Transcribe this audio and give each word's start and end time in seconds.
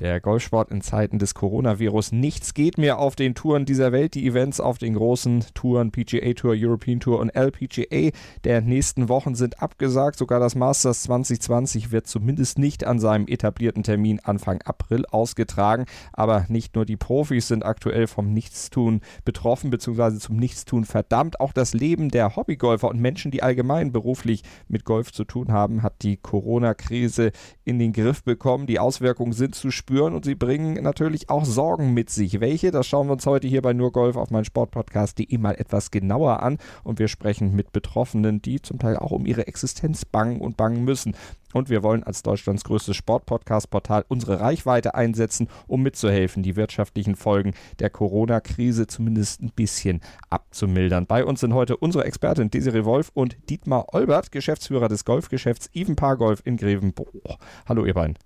der 0.00 0.20
Golfsport 0.20 0.70
in 0.70 0.80
Zeiten 0.80 1.18
des 1.18 1.34
Coronavirus. 1.34 2.12
Nichts 2.12 2.54
geht 2.54 2.78
mehr 2.78 2.98
auf 2.98 3.14
den 3.14 3.34
Touren 3.34 3.66
dieser 3.66 3.92
Welt. 3.92 4.14
Die 4.14 4.26
Events 4.26 4.58
auf 4.58 4.78
den 4.78 4.94
großen 4.94 5.44
Touren 5.54 5.92
PGA 5.92 6.32
Tour, 6.32 6.54
European 6.56 7.00
Tour 7.00 7.20
und 7.20 7.30
LPGA 7.30 8.10
der 8.44 8.60
nächsten 8.62 9.08
Wochen 9.08 9.34
sind 9.34 9.62
abgesagt. 9.62 10.16
Sogar 10.16 10.40
das 10.40 10.54
Masters 10.54 11.02
2020 11.02 11.92
wird 11.92 12.06
zumindest 12.06 12.58
nicht 12.58 12.84
an 12.84 12.98
seinem 13.00 13.26
etablierten 13.26 13.82
Termin 13.82 14.20
Anfang 14.20 14.62
April 14.62 15.04
ausgetragen. 15.06 15.84
Aber 16.12 16.46
nicht 16.48 16.74
nur 16.74 16.86
die 16.86 16.96
Profis 16.96 17.48
sind 17.48 17.64
aktuell 17.64 18.06
vom 18.06 18.32
Nichtstun 18.32 19.02
betroffen 19.24 19.70
bzw. 19.70 20.18
zum 20.18 20.36
Nichtstun 20.36 20.84
verdammt. 20.84 21.38
Auch 21.38 21.52
das 21.52 21.74
Leben 21.74 22.08
der 22.08 22.34
Hobbygolfer 22.36 22.88
und 22.88 23.00
Menschen, 23.00 23.30
die 23.30 23.42
allgemein 23.42 23.92
beruflich 23.92 24.42
mit 24.68 24.84
Golf 24.84 25.12
zu 25.12 25.24
tun 25.24 25.52
haben, 25.52 25.82
hat 25.82 26.02
die 26.02 26.16
Corona-Krise 26.16 27.32
in 27.64 27.78
den 27.78 27.92
Griff 27.92 28.24
bekommen. 28.24 28.66
Die 28.66 28.78
Auswirkungen 28.78 29.32
sind 29.32 29.54
zu 29.54 29.70
spüren 29.82 30.14
und 30.14 30.24
sie 30.24 30.36
bringen 30.36 30.80
natürlich 30.80 31.28
auch 31.28 31.44
Sorgen 31.44 31.92
mit 31.92 32.08
sich. 32.08 32.38
Welche? 32.40 32.70
Das 32.70 32.86
schauen 32.86 33.08
wir 33.08 33.14
uns 33.14 33.26
heute 33.26 33.48
hier 33.48 33.62
bei 33.62 33.72
Nur 33.72 33.90
Golf 33.90 34.14
auf 34.16 34.30
meinen 34.30 34.44
Sportpodcast.de 34.44 35.36
mal 35.38 35.56
etwas 35.56 35.90
genauer 35.90 36.40
an 36.40 36.58
und 36.84 37.00
wir 37.00 37.08
sprechen 37.08 37.56
mit 37.56 37.72
Betroffenen, 37.72 38.40
die 38.40 38.62
zum 38.62 38.78
Teil 38.78 38.96
auch 38.96 39.10
um 39.10 39.26
ihre 39.26 39.48
Existenz 39.48 40.04
bangen 40.04 40.40
und 40.40 40.56
bangen 40.56 40.84
müssen. 40.84 41.16
Und 41.52 41.68
wir 41.68 41.82
wollen 41.82 42.04
als 42.04 42.22
Deutschlands 42.22 42.62
größtes 42.62 42.94
Sportpodcast-Portal 42.94 44.04
unsere 44.06 44.38
Reichweite 44.38 44.94
einsetzen, 44.94 45.48
um 45.66 45.82
mitzuhelfen, 45.82 46.44
die 46.44 46.54
wirtschaftlichen 46.54 47.16
Folgen 47.16 47.52
der 47.80 47.90
Corona-Krise 47.90 48.86
zumindest 48.86 49.42
ein 49.42 49.50
bisschen 49.50 50.00
abzumildern. 50.30 51.06
Bei 51.06 51.24
uns 51.24 51.40
sind 51.40 51.54
heute 51.54 51.76
unsere 51.76 52.04
Expertin 52.04 52.50
Desiree 52.50 52.84
Wolf 52.84 53.10
und 53.14 53.36
Dietmar 53.50 53.92
Olbert, 53.92 54.30
Geschäftsführer 54.30 54.88
des 54.88 55.04
Golfgeschäfts 55.04 55.70
Even 55.74 55.96
Paar 55.96 56.16
Golf 56.16 56.40
in 56.44 56.56
Grevenbroich. 56.56 57.36
Hallo 57.66 57.84
ihr 57.84 57.94
beiden. 57.94 58.16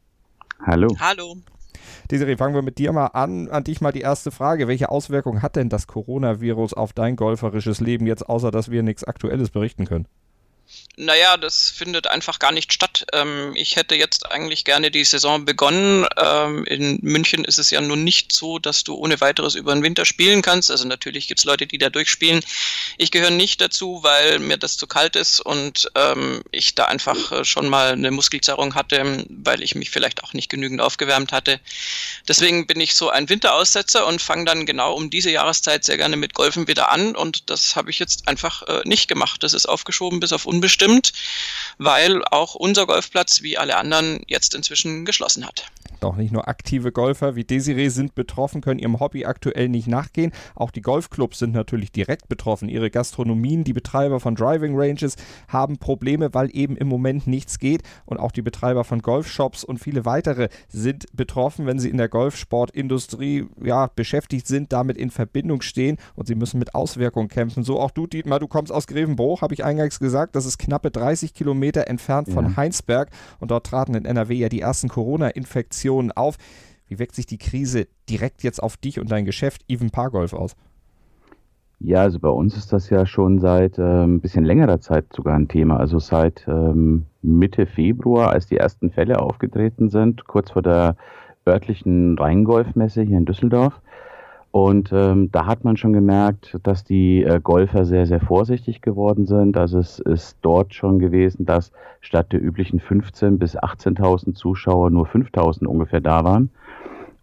Hallo. 0.65 0.89
Hallo. 0.99 1.37
Desiree, 2.11 2.37
fangen 2.37 2.55
wir 2.55 2.63
mit 2.63 2.79
dir 2.79 2.93
mal 2.93 3.07
an. 3.07 3.49
An 3.49 3.65
dich 3.65 3.81
mal 3.81 3.93
die 3.93 4.01
erste 4.01 4.31
Frage. 4.31 4.69
Welche 4.69 4.91
Auswirkungen 4.91 5.43
hat 5.43 5.57
denn 5.57 5.69
das 5.69 5.87
Coronavirus 5.87 6.75
auf 6.75 6.93
dein 6.93 7.17
golferisches 7.17 7.81
Leben 7.81 8.07
jetzt, 8.07 8.29
außer 8.29 8.51
dass 8.51 8.71
wir 8.71 8.83
nichts 8.83 9.05
Aktuelles 9.05 9.51
berichten 9.51 9.85
können? 9.87 10.07
Naja, 10.99 11.37
das 11.37 11.69
findet 11.69 12.07
einfach 12.07 12.39
gar 12.39 12.53
nicht 12.53 12.73
statt. 12.73 13.05
Ähm, 13.13 13.53
ich 13.55 13.77
hätte 13.77 13.95
jetzt 13.95 14.31
eigentlich 14.31 14.65
gerne 14.65 14.91
die 14.91 15.05
Saison 15.05 15.45
begonnen. 15.45 16.07
Ähm, 16.17 16.65
in 16.65 16.99
München 17.03 17.45
ist 17.45 17.59
es 17.59 17.71
ja 17.71 17.83
nun 17.83 18.03
nicht 18.03 18.33
so, 18.33 18.59
dass 18.59 18.83
du 18.83 18.95
ohne 18.95 19.21
weiteres 19.21 19.57
über 19.57 19.75
den 19.75 19.83
Winter 19.83 20.07
spielen 20.07 20.41
kannst. 20.41 20.71
Also 20.71 20.89
natürlich 20.89 21.29
gibt 21.29 21.41
es 21.41 21.45
Leute, 21.45 21.67
die 21.67 21.77
da 21.77 21.91
durchspielen. 21.91 22.43
Ich 22.97 23.11
gehöre 23.11 23.31
nicht 23.31 23.61
dazu, 23.61 24.01
weil 24.05 24.39
mir 24.39 24.57
das 24.57 24.79
zu 24.79 24.87
kalt 24.87 25.17
ist 25.17 25.41
und 25.41 25.91
ähm, 25.97 26.43
ich 26.51 26.75
da 26.75 26.87
einfach 26.87 27.31
äh, 27.31 27.45
schon 27.45 27.69
mal 27.69 27.93
eine 27.93 28.11
Muskelzerrung 28.11 28.75
hatte, 28.75 29.27
weil 29.29 29.63
ich 29.63 29.75
mich 29.75 29.91
vielleicht 29.91 30.25
auch 30.25 30.33
nicht 30.33 30.49
genügend 30.49 30.81
aufgewärmt 30.81 31.31
hatte. 31.31 31.61
Deswegen 32.27 32.67
bin 32.67 32.81
ich 32.81 32.95
so 32.95 33.11
ein 33.11 33.29
Winteraussetzer 33.29 34.07
und 34.07 34.23
fange 34.23 34.47
dann 34.47 34.65
genau 34.65 34.95
um 34.95 35.11
diese 35.11 35.31
Jahreszeit 35.31 35.85
sehr 35.85 35.99
gerne 35.99 36.17
mit 36.17 36.33
Golfen 36.33 36.69
wieder 36.69 36.91
an 36.91 37.15
und 37.15 37.51
das 37.51 37.77
habe 37.77 37.91
ich 37.91 37.99
jetzt 37.99 38.29
einfach 38.29 38.63
äh, 38.63 38.81
nicht 38.85 39.09
gemacht. 39.09 39.43
Das 39.43 39.53
ist 39.53 39.67
aufgeschoben 39.67 40.21
bis 40.21 40.33
auf 40.33 40.47
unbestimmt, 40.57 41.13
weil 41.79 42.25
auch 42.25 42.55
unser 42.55 42.87
Golfplatz 42.87 43.43
wie 43.43 43.59
alle 43.59 43.77
anderen 43.77 44.23
jetzt 44.27 44.55
inzwischen 44.55 45.05
geschlossen 45.05 45.47
hat. 45.47 45.67
Auch 46.05 46.17
nicht 46.17 46.33
nur 46.33 46.49
aktive 46.49 46.93
Golfer 46.93 47.37
wie 47.37 47.45
Desiree 47.45 47.89
sind 47.89 48.15
betroffen, 48.15 48.61
können 48.61 48.79
ihrem 48.79 49.01
Hobby 49.01 49.25
aktuell 49.25 49.69
nicht 49.69 49.89
nachgehen. 49.89 50.33
Auch 50.55 50.71
die 50.71 50.83
Golfclubs 50.83 51.39
sind 51.39 51.55
natürlich 51.55 51.93
direkt 51.93 52.29
betroffen. 52.29 52.69
Ihre 52.69 52.91
Gastronomien, 52.91 53.65
die 53.65 53.73
Betreiber 53.73 54.21
von 54.21 54.35
Driving 54.35 54.75
Ranges 54.77 55.17
haben 55.49 55.79
Probleme, 55.79 56.35
weil 56.35 56.51
eben 56.53 56.77
im 56.77 56.89
Moment 56.89 57.27
nichts 57.27 57.59
geht. 57.59 57.83
Und 58.05 58.19
auch 58.19 58.33
die 58.33 58.43
Betreiber 58.43 58.85
von 58.85 59.01
Golfshops 59.01 59.65
und 59.65 59.79
viele 59.79 60.05
weitere 60.05 60.49
sind 60.69 61.07
betroffen, 61.15 61.67
wenn 61.67 61.79
sie 61.79 61.91
in 61.91 61.97
der 61.97 62.09
Golfsportindustrie 62.09 63.47
ja, 63.63 63.89
beschäftigt 63.95 64.47
sind, 64.47 64.73
damit 64.73 64.97
in 64.97 65.11
Verbindung 65.11 65.63
stehen 65.63 65.97
und 66.15 66.27
sie 66.27 66.35
müssen 66.35 66.59
mit 66.59 66.75
Auswirkungen 66.75 67.29
kämpfen. 67.29 67.65
So 67.65 67.81
auch 67.81 67.91
du, 67.91 68.07
Dietmar, 68.07 68.39
du 68.39 68.49
kommst 68.49 68.73
aus 68.73 68.87
Grevenbruch, 68.87 69.43
habe 69.43 69.55
ich 69.55 69.65
eingangs 69.65 69.99
gesagt. 69.99 70.37
Das 70.37 70.47
ist 70.47 70.59
knappe 70.59 70.91
30 70.91 71.35
Kilometer 71.35 71.89
entfernt 71.89 72.29
von 72.29 72.47
ja. 72.47 72.57
Heinsberg 72.57 73.11
und 73.41 73.51
dort 73.51 73.67
traten 73.67 73.95
in 73.95 74.05
NRW 74.05 74.35
ja 74.35 74.49
die 74.49 74.61
ersten 74.61 74.89
Corona-Infektionen 74.89 75.86
Reaktionen 75.87 76.13
auf. 76.13 76.37
Wie 76.89 76.99
wirkt 76.99 77.15
sich 77.15 77.27
die 77.27 77.39
Krise 77.39 77.87
direkt 78.09 78.43
jetzt 78.43 78.63
auf 78.63 78.77
dich 78.77 79.01
und 79.01 79.11
dein 79.11 79.25
Geschäft 79.25 79.63
Even 79.69 79.91
Pargolf 79.91 80.33
aus? 80.33 80.55
Ja, 81.79 82.03
also 82.03 82.19
bei 82.19 82.29
uns 82.29 82.57
ist 82.57 82.73
das 82.73 82.89
ja 82.91 83.05
schon 83.07 83.39
seit 83.39 83.79
äh, 83.79 83.83
ein 84.05 84.21
bisschen 84.21 84.45
längerer 84.45 84.81
Zeit 84.81 85.07
sogar 85.13 85.35
ein 85.35 85.49
Thema. 85.49 85.79
Also 85.79 85.99
seit 85.99 86.47
ähm, 86.49 87.07
Mitte 87.23 87.67
Februar, 87.67 88.31
als 88.31 88.47
die 88.47 88.57
ersten 88.57 88.91
Fälle 88.91 89.21
aufgetreten 89.21 89.91
sind, 89.91 90.27
kurz 90.27 90.53
vor 90.53 90.63
der 90.63 90.97
örtlichen 91.47 92.17
Rheingolfmesse 92.19 93.03
hier 93.03 93.19
in 93.19 93.27
Düsseldorf, 93.27 93.81
und 94.57 94.91
ähm, 94.91 95.31
da 95.33 95.45
hat 95.45 95.65
man 95.65 95.77
schon 95.77 95.93
gemerkt, 95.93 96.57
dass 96.63 96.83
die 96.83 97.23
äh, 97.23 97.41
Golfer 97.43 97.85
sehr, 97.85 98.07
sehr 98.07 98.23
vorsichtig 98.23 98.81
geworden 98.81 99.27
sind. 99.27 99.59
Also 99.59 99.79
es 99.79 99.99
ist 99.99 100.39
dort 100.41 100.73
schon 100.73 100.99
gewesen, 100.99 101.45
dass 101.45 101.73
statt 102.01 102.33
der 102.33 102.43
üblichen 102.43 102.81
15.000 102.81 103.37
bis 103.37 103.59
18.000 103.59 104.33
Zuschauer 104.33 104.89
nur 104.89 105.05
5.000 105.05 105.67
ungefähr 105.67 106.01
da 106.01 106.25
waren. 106.25 106.49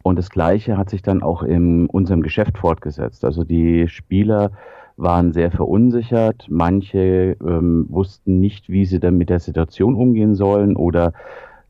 Und 0.03 0.19
das 0.19 0.29
Gleiche 0.29 0.77
hat 0.77 0.91
sich 0.91 1.01
dann 1.01 1.23
auch 1.23 1.41
in 1.41 1.87
unserem 1.87 2.21
Geschäft 2.21 2.59
fortgesetzt. 2.59 3.25
Also 3.25 3.43
die 3.43 3.87
Spieler 3.87 4.51
waren 4.95 5.33
sehr 5.33 5.49
verunsichert. 5.49 6.45
Manche 6.49 7.35
ähm, 7.43 7.87
wussten 7.89 8.41
nicht, 8.41 8.69
wie 8.69 8.85
sie 8.85 8.99
dann 8.99 9.17
mit 9.17 9.31
der 9.31 9.39
Situation 9.39 9.95
umgehen 9.95 10.35
sollen 10.35 10.75
oder 10.75 11.13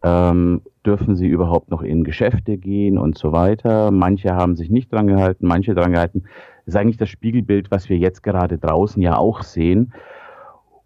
ähm, 0.03 0.61
dürfen 0.85 1.15
sie 1.15 1.27
überhaupt 1.27 1.71
noch 1.71 1.81
in 1.81 2.03
Geschäfte 2.03 2.57
gehen 2.57 2.97
und 2.97 3.17
so 3.17 3.31
weiter. 3.31 3.91
Manche 3.91 4.35
haben 4.35 4.55
sich 4.55 4.69
nicht 4.69 4.91
dran 4.91 5.07
gehalten, 5.07 5.47
manche 5.47 5.73
dran 5.73 5.93
gehalten. 5.93 6.23
Das 6.65 6.75
ist 6.75 6.79
eigentlich 6.79 6.97
das 6.97 7.09
Spiegelbild, 7.09 7.71
was 7.71 7.89
wir 7.89 7.97
jetzt 7.97 8.21
gerade 8.21 8.57
draußen 8.57 9.01
ja 9.01 9.17
auch 9.17 9.43
sehen. 9.43 9.93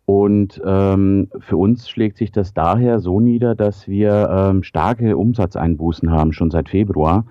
Und 0.05 0.61
ähm, 0.65 1.29
für 1.39 1.57
uns 1.57 1.89
schlägt 1.89 2.17
sich 2.17 2.31
das 2.31 2.53
daher 2.53 2.99
so 2.99 3.19
nieder, 3.19 3.55
dass 3.55 3.87
wir 3.87 4.29
ähm, 4.31 4.63
starke 4.63 5.17
Umsatzeinbußen 5.17 6.11
haben, 6.11 6.31
schon 6.31 6.49
seit 6.49 6.69
Februar. 6.69 7.25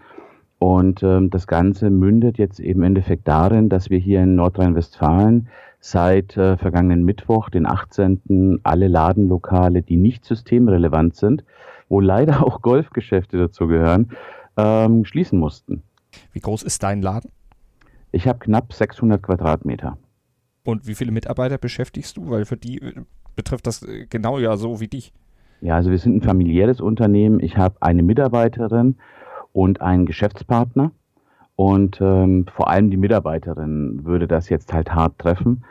Und 0.58 1.02
ähm, 1.02 1.30
das 1.30 1.46
Ganze 1.46 1.90
mündet 1.90 2.38
jetzt 2.38 2.60
im 2.60 2.82
Endeffekt 2.82 3.28
darin, 3.28 3.68
dass 3.68 3.90
wir 3.90 3.98
hier 3.98 4.22
in 4.22 4.34
Nordrhein-Westfalen 4.34 5.48
seit 5.80 6.36
äh, 6.36 6.56
vergangenen 6.56 7.04
Mittwoch, 7.04 7.48
den 7.48 7.66
18., 7.66 8.60
alle 8.62 8.88
Ladenlokale, 8.88 9.82
die 9.82 9.96
nicht 9.96 10.24
systemrelevant 10.24 11.16
sind, 11.16 11.44
wo 11.88 12.00
leider 12.00 12.42
auch 12.46 12.62
Golfgeschäfte 12.62 13.38
dazu 13.38 13.66
gehören, 13.66 14.10
ähm, 14.56 15.04
schließen 15.04 15.38
mussten. 15.38 15.82
Wie 16.32 16.40
groß 16.40 16.62
ist 16.62 16.82
dein 16.82 17.02
Laden? 17.02 17.30
Ich 18.12 18.26
habe 18.26 18.38
knapp 18.38 18.72
600 18.72 19.22
Quadratmeter. 19.22 19.98
Und 20.64 20.86
wie 20.86 20.94
viele 20.94 21.12
Mitarbeiter 21.12 21.58
beschäftigst 21.58 22.16
du? 22.16 22.30
Weil 22.30 22.44
für 22.44 22.56
die 22.56 22.80
äh, 22.80 22.94
betrifft 23.34 23.66
das 23.66 23.82
äh, 23.82 24.06
genau 24.06 24.38
ja 24.38 24.56
so 24.56 24.80
wie 24.80 24.88
dich. 24.88 25.12
Ja, 25.60 25.76
also 25.76 25.90
wir 25.90 25.98
sind 25.98 26.16
ein 26.16 26.22
familiäres 26.22 26.80
Unternehmen. 26.80 27.40
Ich 27.40 27.56
habe 27.56 27.76
eine 27.80 28.02
Mitarbeiterin 28.02 28.96
und 29.52 29.80
einen 29.80 30.06
Geschäftspartner. 30.06 30.92
Und 31.54 32.00
ähm, 32.00 32.46
vor 32.54 32.68
allem 32.68 32.90
die 32.90 32.98
Mitarbeiterin 32.98 34.04
würde 34.04 34.28
das 34.28 34.48
jetzt 34.48 34.72
halt 34.72 34.92
hart 34.92 35.18
treffen 35.18 35.64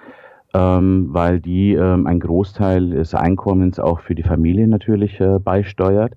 ähm, 0.56 1.08
weil 1.10 1.42
die 1.42 1.74
ähm, 1.74 2.08
einen 2.08 2.22
Großteil 2.22 2.92
des 2.92 3.14
Einkommens 3.14 3.78
auch 3.78 4.00
für 4.00 4.16
die 4.16 4.24
Familie 4.24 4.68
natürlich 4.68 5.20
äh, 5.20 5.38
beisteuert. 5.38 6.14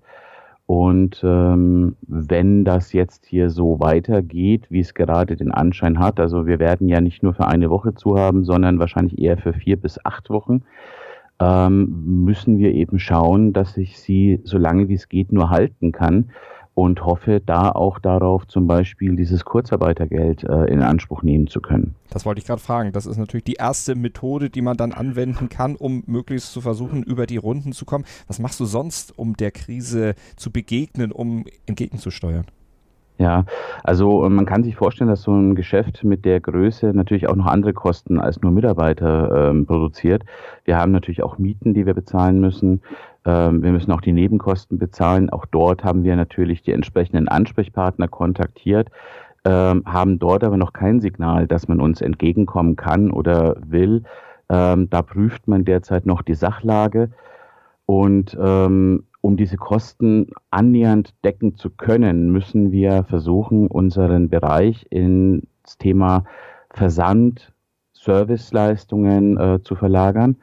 Und 0.66 1.22
ähm, 1.24 1.96
wenn 2.06 2.64
das 2.64 2.92
jetzt 2.92 3.26
hier 3.26 3.50
so 3.50 3.80
weitergeht, 3.80 4.66
wie 4.70 4.80
es 4.80 4.94
gerade 4.94 5.34
den 5.34 5.50
Anschein 5.50 5.98
hat, 5.98 6.20
also 6.20 6.46
wir 6.46 6.60
werden 6.60 6.88
ja 6.88 7.00
nicht 7.00 7.22
nur 7.22 7.34
für 7.34 7.48
eine 7.48 7.68
Woche 7.70 7.94
zu 7.94 8.16
haben, 8.16 8.44
sondern 8.44 8.78
wahrscheinlich 8.78 9.18
eher 9.18 9.38
für 9.38 9.54
vier 9.54 9.76
bis 9.76 9.98
acht 10.04 10.30
Wochen, 10.30 10.62
ähm, 11.40 12.24
müssen 12.24 12.58
wir 12.58 12.74
eben 12.74 12.98
schauen, 12.98 13.52
dass 13.52 13.76
ich 13.76 13.98
sie 13.98 14.40
so 14.44 14.58
lange 14.58 14.88
wie 14.88 14.94
es 14.94 15.08
geht 15.08 15.32
nur 15.32 15.50
halten 15.50 15.90
kann 15.90 16.30
und 16.78 17.04
hoffe 17.04 17.42
da 17.44 17.72
auch 17.72 17.98
darauf, 17.98 18.46
zum 18.46 18.68
Beispiel 18.68 19.16
dieses 19.16 19.44
Kurzarbeitergeld 19.44 20.44
äh, 20.44 20.66
in 20.66 20.80
Anspruch 20.80 21.24
nehmen 21.24 21.48
zu 21.48 21.60
können. 21.60 21.96
Das 22.08 22.24
wollte 22.24 22.38
ich 22.38 22.46
gerade 22.46 22.62
fragen. 22.62 22.92
Das 22.92 23.04
ist 23.04 23.16
natürlich 23.16 23.42
die 23.42 23.54
erste 23.54 23.96
Methode, 23.96 24.48
die 24.48 24.62
man 24.62 24.76
dann 24.76 24.92
anwenden 24.92 25.48
kann, 25.48 25.74
um 25.74 26.04
möglichst 26.06 26.52
zu 26.52 26.60
versuchen, 26.60 27.02
über 27.02 27.26
die 27.26 27.36
Runden 27.36 27.72
zu 27.72 27.84
kommen. 27.84 28.04
Was 28.28 28.38
machst 28.38 28.60
du 28.60 28.64
sonst, 28.64 29.18
um 29.18 29.36
der 29.36 29.50
Krise 29.50 30.14
zu 30.36 30.52
begegnen, 30.52 31.10
um 31.10 31.46
entgegenzusteuern? 31.66 32.44
Ja, 33.18 33.44
also 33.82 34.24
äh, 34.24 34.28
man 34.28 34.46
kann 34.46 34.62
sich 34.62 34.76
vorstellen, 34.76 35.10
dass 35.10 35.22
so 35.22 35.32
ein 35.32 35.56
Geschäft 35.56 36.04
mit 36.04 36.24
der 36.24 36.40
Größe 36.40 36.92
natürlich 36.94 37.28
auch 37.28 37.34
noch 37.34 37.46
andere 37.46 37.72
Kosten 37.72 38.20
als 38.20 38.40
nur 38.42 38.52
Mitarbeiter 38.52 39.50
ähm, 39.50 39.66
produziert. 39.66 40.22
Wir 40.64 40.78
haben 40.78 40.92
natürlich 40.92 41.24
auch 41.24 41.36
Mieten, 41.36 41.74
die 41.74 41.84
wir 41.84 41.94
bezahlen 41.94 42.40
müssen. 42.40 42.80
Ähm, 43.24 43.62
wir 43.64 43.72
müssen 43.72 43.90
auch 43.90 44.00
die 44.00 44.12
Nebenkosten 44.12 44.78
bezahlen. 44.78 45.30
Auch 45.30 45.46
dort 45.46 45.82
haben 45.82 46.04
wir 46.04 46.14
natürlich 46.14 46.62
die 46.62 46.70
entsprechenden 46.70 47.26
Ansprechpartner 47.26 48.06
kontaktiert, 48.06 48.88
ähm, 49.44 49.82
haben 49.84 50.20
dort 50.20 50.44
aber 50.44 50.56
noch 50.56 50.72
kein 50.72 51.00
Signal, 51.00 51.48
dass 51.48 51.66
man 51.66 51.80
uns 51.80 52.00
entgegenkommen 52.00 52.76
kann 52.76 53.10
oder 53.10 53.56
will. 53.66 54.04
Ähm, 54.48 54.90
da 54.90 55.02
prüft 55.02 55.48
man 55.48 55.64
derzeit 55.64 56.06
noch 56.06 56.22
die 56.22 56.36
Sachlage. 56.36 57.10
Und 57.84 58.38
ähm, 58.40 59.07
um 59.20 59.36
diese 59.36 59.56
Kosten 59.56 60.30
annähernd 60.50 61.14
decken 61.24 61.56
zu 61.56 61.70
können, 61.70 62.30
müssen 62.30 62.72
wir 62.72 63.04
versuchen, 63.04 63.66
unseren 63.66 64.28
Bereich 64.28 64.86
ins 64.90 65.78
Thema 65.78 66.24
Versand, 66.70 67.52
Serviceleistungen 67.92 69.38
äh, 69.38 69.62
zu 69.62 69.74
verlagern. 69.74 70.36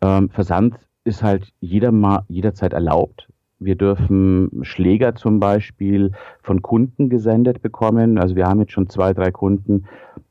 Ähm, 0.00 0.28
Versand 0.30 0.76
ist 1.04 1.22
halt 1.22 1.52
jeder 1.60 1.92
mal, 1.92 2.24
jederzeit 2.28 2.72
erlaubt. 2.72 3.28
Wir 3.58 3.76
dürfen 3.76 4.50
Schläger 4.62 5.14
zum 5.14 5.38
Beispiel 5.38 6.12
von 6.42 6.62
Kunden 6.62 7.10
gesendet 7.10 7.60
bekommen. 7.62 8.18
Also 8.18 8.34
wir 8.34 8.46
haben 8.46 8.60
jetzt 8.60 8.72
schon 8.72 8.88
zwei, 8.88 9.12
drei 9.12 9.30
Kunden, 9.30 9.84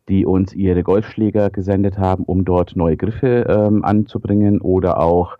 die 0.09 0.25
uns 0.25 0.53
ihre 0.53 0.81
Golfschläger 0.81 1.51
gesendet 1.51 1.99
haben, 1.99 2.23
um 2.23 2.43
dort 2.43 2.75
neue 2.75 2.97
Griffe 2.97 3.45
ähm, 3.47 3.85
anzubringen 3.85 4.59
oder 4.59 4.99
auch 4.99 5.37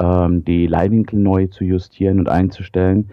ähm, 0.00 0.44
die 0.44 0.66
Leihwinkel 0.66 1.18
neu 1.18 1.46
zu 1.46 1.64
justieren 1.64 2.18
und 2.18 2.28
einzustellen. 2.28 3.10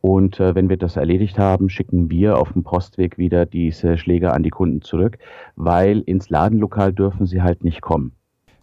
Und 0.00 0.40
äh, 0.40 0.54
wenn 0.54 0.68
wir 0.68 0.78
das 0.78 0.96
erledigt 0.96 1.38
haben, 1.38 1.68
schicken 1.68 2.10
wir 2.10 2.38
auf 2.38 2.52
dem 2.52 2.62
Postweg 2.62 3.18
wieder 3.18 3.44
diese 3.44 3.98
Schläger 3.98 4.32
an 4.32 4.42
die 4.42 4.50
Kunden 4.50 4.80
zurück, 4.80 5.18
weil 5.56 6.00
ins 6.00 6.30
Ladenlokal 6.30 6.92
dürfen 6.92 7.26
sie 7.26 7.42
halt 7.42 7.64
nicht 7.64 7.82
kommen. 7.82 8.12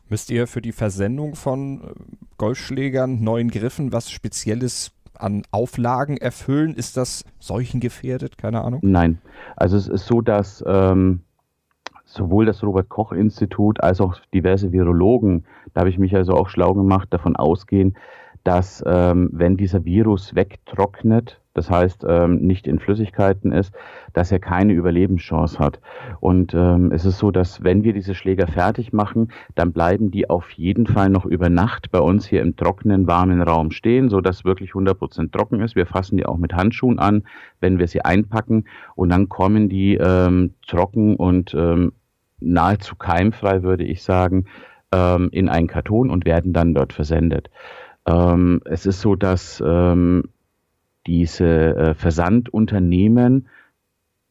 Müsst 0.10 0.32
ihr 0.32 0.48
für 0.48 0.62
die 0.62 0.72
Versendung 0.72 1.36
von 1.36 1.82
äh, 1.82 1.94
Golfschlägern, 2.38 3.22
neuen 3.22 3.52
Griffen 3.52 3.92
was 3.92 4.10
Spezielles 4.10 4.92
an 5.14 5.44
Auflagen 5.52 6.18
erfüllen? 6.18 6.74
Ist 6.74 6.98
das 6.98 7.24
seuchengefährdet? 7.40 8.38
Keine 8.38 8.64
Ahnung. 8.64 8.80
Nein. 8.84 9.20
Also 9.56 9.78
es 9.78 9.88
ist 9.88 10.06
so, 10.06 10.22
dass 10.22 10.64
ähm, 10.66 11.22
sowohl 12.08 12.46
das 12.46 12.64
Robert 12.64 12.90
Koch 12.90 13.12
Institut 13.12 13.84
als 13.84 14.02
auch 14.02 14.16
diverse 14.34 14.72
Virologen, 14.72 15.46
da 15.74 15.82
habe 15.82 15.90
ich 15.90 16.00
mich 16.00 16.16
also 16.16 16.34
auch 16.34 16.50
schlau 16.50 16.74
gemacht, 16.74 17.10
davon 17.12 17.36
ausgehen, 17.36 17.96
dass 18.44 18.84
ähm, 18.88 19.30
wenn 19.34 19.58
dieser 19.58 19.84
Virus 19.84 20.34
wegtrocknet, 20.34 21.40
das 21.58 21.72
heißt 21.72 22.06
ähm, 22.08 22.38
nicht 22.38 22.68
in 22.68 22.78
Flüssigkeiten 22.78 23.52
ist, 23.52 23.74
dass 24.14 24.32
er 24.32 24.38
keine 24.38 24.74
Überlebenschance 24.74 25.58
hat. 25.58 25.80
Und 26.20 26.54
ähm, 26.54 26.92
es 26.92 27.04
ist 27.04 27.18
so, 27.18 27.32
dass 27.32 27.64
wenn 27.64 27.84
wir 27.84 27.94
diese 27.94 28.14
Schläger 28.14 28.46
fertig 28.46 28.94
machen, 28.94 29.32
dann 29.56 29.74
bleiben 29.74 30.12
die 30.12 30.30
auf 30.30 30.52
jeden 30.52 30.86
Fall 30.86 31.10
noch 31.10 31.26
über 31.26 31.50
Nacht 31.50 31.90
bei 31.90 32.00
uns 32.00 32.28
hier 32.28 32.44
im 32.44 32.56
trockenen, 32.56 33.08
warmen 33.08 33.42
Raum 33.42 33.72
stehen, 33.72 34.10
so 34.10 34.22
dass 34.22 34.46
wirklich 34.46 34.74
100% 34.74 35.32
trocken 35.32 35.62
ist. 35.62 35.76
Wir 35.76 35.88
fassen 35.88 36.18
die 36.18 36.28
auch 36.28 36.38
mit 36.38 36.54
Handschuhen 36.54 37.00
an, 37.00 37.24
wenn 37.60 37.80
wir 37.80 37.88
sie 37.88 38.06
einpacken 38.06 38.66
und 38.96 39.10
dann 39.10 39.28
kommen 39.28 39.68
die 39.68 39.96
ähm, 39.96 40.54
trocken 40.68 41.16
und 41.16 41.56
ähm, 41.56 41.94
nahezu 42.40 42.96
keimfrei, 42.96 43.64
würde 43.64 43.84
ich 43.84 44.04
sagen, 44.04 44.46
ähm, 44.92 45.30
in 45.32 45.50
einen 45.50 45.68
Karton 45.68 46.12
und 46.12 46.26
werden 46.26 46.54
dann 46.54 46.76
dort 46.76 46.94
versendet. 46.94 47.50
Ähm, 48.06 48.62
es 48.66 48.86
ist 48.86 49.02
so, 49.02 49.16
dass 49.16 49.62
ähm, 49.66 50.26
diese 51.08 51.76
äh, 51.76 51.94
Versandunternehmen, 51.94 53.48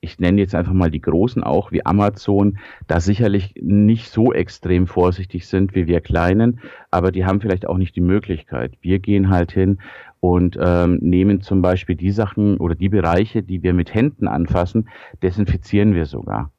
ich 0.00 0.20
nenne 0.20 0.40
jetzt 0.40 0.54
einfach 0.54 0.72
mal 0.72 0.90
die 0.90 1.00
großen 1.00 1.42
auch 1.42 1.72
wie 1.72 1.84
Amazon, 1.84 2.58
da 2.86 3.00
sicherlich 3.00 3.54
nicht 3.60 4.10
so 4.10 4.32
extrem 4.32 4.86
vorsichtig 4.86 5.48
sind 5.48 5.74
wie 5.74 5.86
wir 5.86 6.00
kleinen, 6.00 6.60
aber 6.90 7.10
die 7.10 7.24
haben 7.24 7.40
vielleicht 7.40 7.66
auch 7.66 7.78
nicht 7.78 7.96
die 7.96 8.02
Möglichkeit. 8.02 8.74
Wir 8.82 8.98
gehen 8.98 9.30
halt 9.30 9.52
hin 9.52 9.78
und 10.20 10.56
ähm, 10.60 10.98
nehmen 11.00 11.40
zum 11.40 11.62
Beispiel 11.62 11.96
die 11.96 12.12
Sachen 12.12 12.58
oder 12.58 12.74
die 12.74 12.88
Bereiche, 12.88 13.42
die 13.42 13.62
wir 13.62 13.72
mit 13.72 13.94
Händen 13.94 14.28
anfassen, 14.28 14.88
desinfizieren 15.22 15.94
wir 15.94 16.06
sogar. 16.06 16.52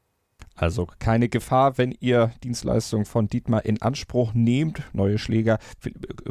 Also 0.57 0.87
keine 0.99 1.29
Gefahr, 1.29 1.77
wenn 1.77 1.95
ihr 1.99 2.31
Dienstleistungen 2.43 3.05
von 3.05 3.27
Dietmar 3.27 3.63
in 3.63 3.81
Anspruch 3.81 4.33
nehmt, 4.33 4.81
neue 4.91 5.19
Schläger, 5.19 5.59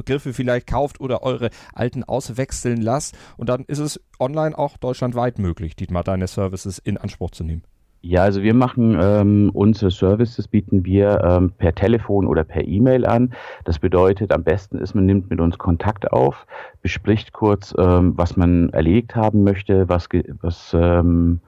Griffe 0.04 0.32
vielleicht 0.34 0.66
kauft 0.66 1.00
oder 1.00 1.22
eure 1.22 1.50
alten 1.72 2.02
auswechseln 2.02 2.82
lasst. 2.82 3.16
Und 3.36 3.48
dann 3.48 3.64
ist 3.66 3.78
es 3.78 4.00
online 4.18 4.58
auch 4.58 4.76
deutschlandweit 4.78 5.38
möglich, 5.38 5.76
Dietmar, 5.76 6.02
deine 6.02 6.26
Services 6.26 6.78
in 6.78 6.98
Anspruch 6.98 7.30
zu 7.30 7.44
nehmen. 7.44 7.62
Ja, 8.02 8.22
also 8.22 8.42
wir 8.42 8.54
machen 8.54 8.98
ähm, 9.00 9.50
unsere 9.52 9.90
Services, 9.90 10.46
bieten 10.46 10.84
wir 10.84 11.22
ähm, 11.24 11.52
per 11.52 11.74
Telefon 11.74 12.26
oder 12.26 12.44
per 12.44 12.64
E-Mail 12.64 13.04
an. 13.04 13.32
Das 13.64 13.78
bedeutet, 13.78 14.32
am 14.32 14.44
besten 14.44 14.78
ist, 14.78 14.94
man 14.94 15.06
nimmt 15.06 15.30
mit 15.30 15.40
uns 15.40 15.58
Kontakt 15.58 16.12
auf, 16.12 16.46
bespricht 16.82 17.32
kurz, 17.32 17.74
ähm, 17.78 18.12
was 18.16 18.36
man 18.36 18.70
erledigt 18.70 19.16
haben 19.16 19.42
möchte, 19.42 19.88
was, 19.88 20.08
was, 20.40 20.72
ähm, 20.74 21.40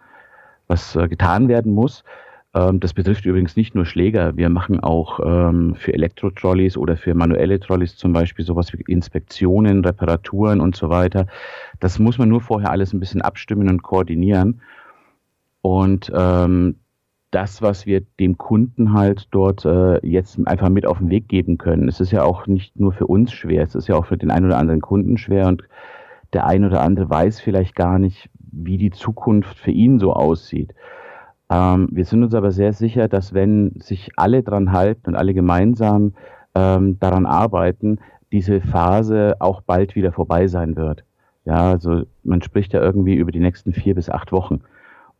was 0.67 0.97
äh, 0.97 1.07
getan 1.07 1.49
werden 1.49 1.73
muss. 1.73 2.03
Ähm, 2.59 2.81
das 2.81 2.95
betrifft 2.95 3.25
übrigens 3.27 3.57
nicht 3.57 3.75
nur 3.75 3.87
Schläger. 3.87 4.37
Wir 4.37 4.49
machen 4.49 4.81
auch 4.81 5.21
ähm, 5.25 5.75
für 5.77 5.95
Elektro-Trolleys 5.95 6.77
oder 6.77 6.97
für 6.97 7.15
manuelle 7.15 7.61
Trolleys 7.61 7.97
zum 7.97 8.13
Beispiel 8.13 8.45
sowas 8.45 8.73
wie 8.73 8.83
Inspektionen, 8.89 9.85
Reparaturen 9.85 10.61
und 10.61 10.75
so 10.75 10.89
weiter. 10.89 11.27
Das 11.81 11.99
muss 11.99 12.19
man 12.19 12.29
nur 12.29 12.41
vorher 12.41 12.71
alles 12.71 12.93
ein 12.93 13.01
bisschen 13.01 13.23
abstimmen 13.23 13.69
und 13.69 13.83
koordinieren. 13.83 14.61
Und 15.61 16.11
ähm, 16.15 16.77
das, 17.31 17.61
was 17.61 17.85
wir 17.85 18.01
dem 18.19 18.39
Kunden 18.39 18.95
halt 18.95 19.29
dort 19.31 19.65
äh, 19.65 20.05
jetzt 20.07 20.39
einfach 20.47 20.71
mit 20.71 20.87
auf 20.87 20.99
den 20.99 21.11
Weg 21.11 21.29
geben 21.29 21.59
können. 21.59 21.89
Es 21.89 22.01
ist 22.01 22.11
ja 22.11 22.23
auch 22.23 22.47
nicht 22.47 22.81
nur 22.81 22.93
für 22.93 23.07
uns 23.07 23.33
schwer, 23.33 23.63
es 23.63 23.75
ist 23.75 23.87
ja 23.87 23.97
auch 23.97 24.07
für 24.07 24.17
den 24.17 24.31
einen 24.31 24.47
oder 24.47 24.57
anderen 24.57 24.81
Kunden 24.81 25.19
schwer 25.19 25.47
und 25.47 25.63
der 26.33 26.47
ein 26.47 26.65
oder 26.65 26.81
andere 26.81 27.11
weiß 27.11 27.41
vielleicht 27.41 27.75
gar 27.75 27.99
nicht, 27.99 28.31
wie 28.51 28.79
die 28.79 28.91
Zukunft 28.91 29.59
für 29.59 29.71
ihn 29.71 29.99
so 29.99 30.15
aussieht. 30.15 30.75
Ähm, 31.50 31.89
wir 31.91 32.05
sind 32.05 32.23
uns 32.23 32.35
aber 32.35 32.53
sehr 32.53 32.73
sicher, 32.73 33.09
dass 33.09 33.33
wenn 33.33 33.73
sich 33.81 34.11
alle 34.17 34.43
dran 34.43 34.73
halten 34.73 35.11
und 35.11 35.17
alle 35.17 35.35
gemeinsam 35.35 36.15
ähm, 36.55 36.99
daran 36.99 37.27
arbeiten, 37.27 37.99
diese 38.33 38.61
Phase 38.61 39.37
auch 39.39 39.62
bald 39.62 39.95
wieder 39.95 40.12
vorbei 40.12 40.49
sein 40.49 40.77
wird. 40.77 41.05
Ja, 41.45 41.71
also 41.71 42.03
man 42.25 42.43
spricht 42.43 42.75
ja 42.75 42.83
irgendwie 42.83 43.15
über 43.15 43.33
die 43.33 43.41
nächsten 43.41 43.73
vier 43.73 43.95
bis 43.95 44.11
acht 44.11 44.33
Wochen. 44.33 44.61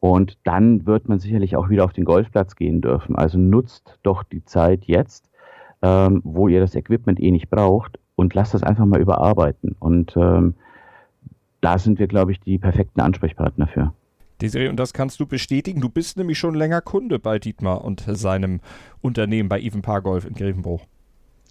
Und 0.01 0.39
dann 0.45 0.87
wird 0.87 1.09
man 1.09 1.19
sicherlich 1.19 1.57
auch 1.57 1.71
wieder 1.71 1.85
auf 1.85 1.93
den 1.93 2.05
Golfplatz 2.05 2.55
gehen 2.55 2.81
dürfen. 2.81 3.17
Also 3.17 3.39
nutzt 3.39 3.99
doch 4.03 4.23
die 4.23 4.45
Zeit 4.45 4.85
jetzt, 4.85 5.31
ähm, 5.83 6.21
wo 6.25 6.49
ihr 6.49 6.61
das 6.61 6.75
Equipment 6.75 7.19
eh 7.21 7.31
nicht 7.31 7.51
braucht 7.51 7.99
und 8.15 8.35
lasst 8.35 8.55
das 8.55 8.63
einfach 8.63 8.85
mal 8.85 9.01
überarbeiten. 9.01 9.75
Und 9.79 10.17
ähm, 10.17 10.55
da 11.61 11.79
sind 11.79 11.99
wir, 11.99 12.07
glaube 12.07 12.33
ich, 12.33 12.41
die 12.41 12.59
perfekten 12.59 13.01
Ansprechpartner 13.01 13.67
für. 13.67 13.93
Desiree, 14.41 14.69
und 14.69 14.77
das 14.77 14.93
kannst 14.93 15.21
du 15.21 15.27
bestätigen. 15.27 15.81
Du 15.81 15.89
bist 15.89 16.17
nämlich 16.17 16.39
schon 16.39 16.55
länger 16.55 16.81
Kunde 16.81 17.19
bei 17.19 17.39
Dietmar 17.39 17.85
und 17.85 18.05
seinem 18.07 18.61
Unternehmen 19.01 19.49
bei 19.49 19.61
Even 19.61 19.83
Paar 19.83 20.03
Golf 20.03 20.25
in 20.25 20.35
Grevenbruch. 20.35 20.87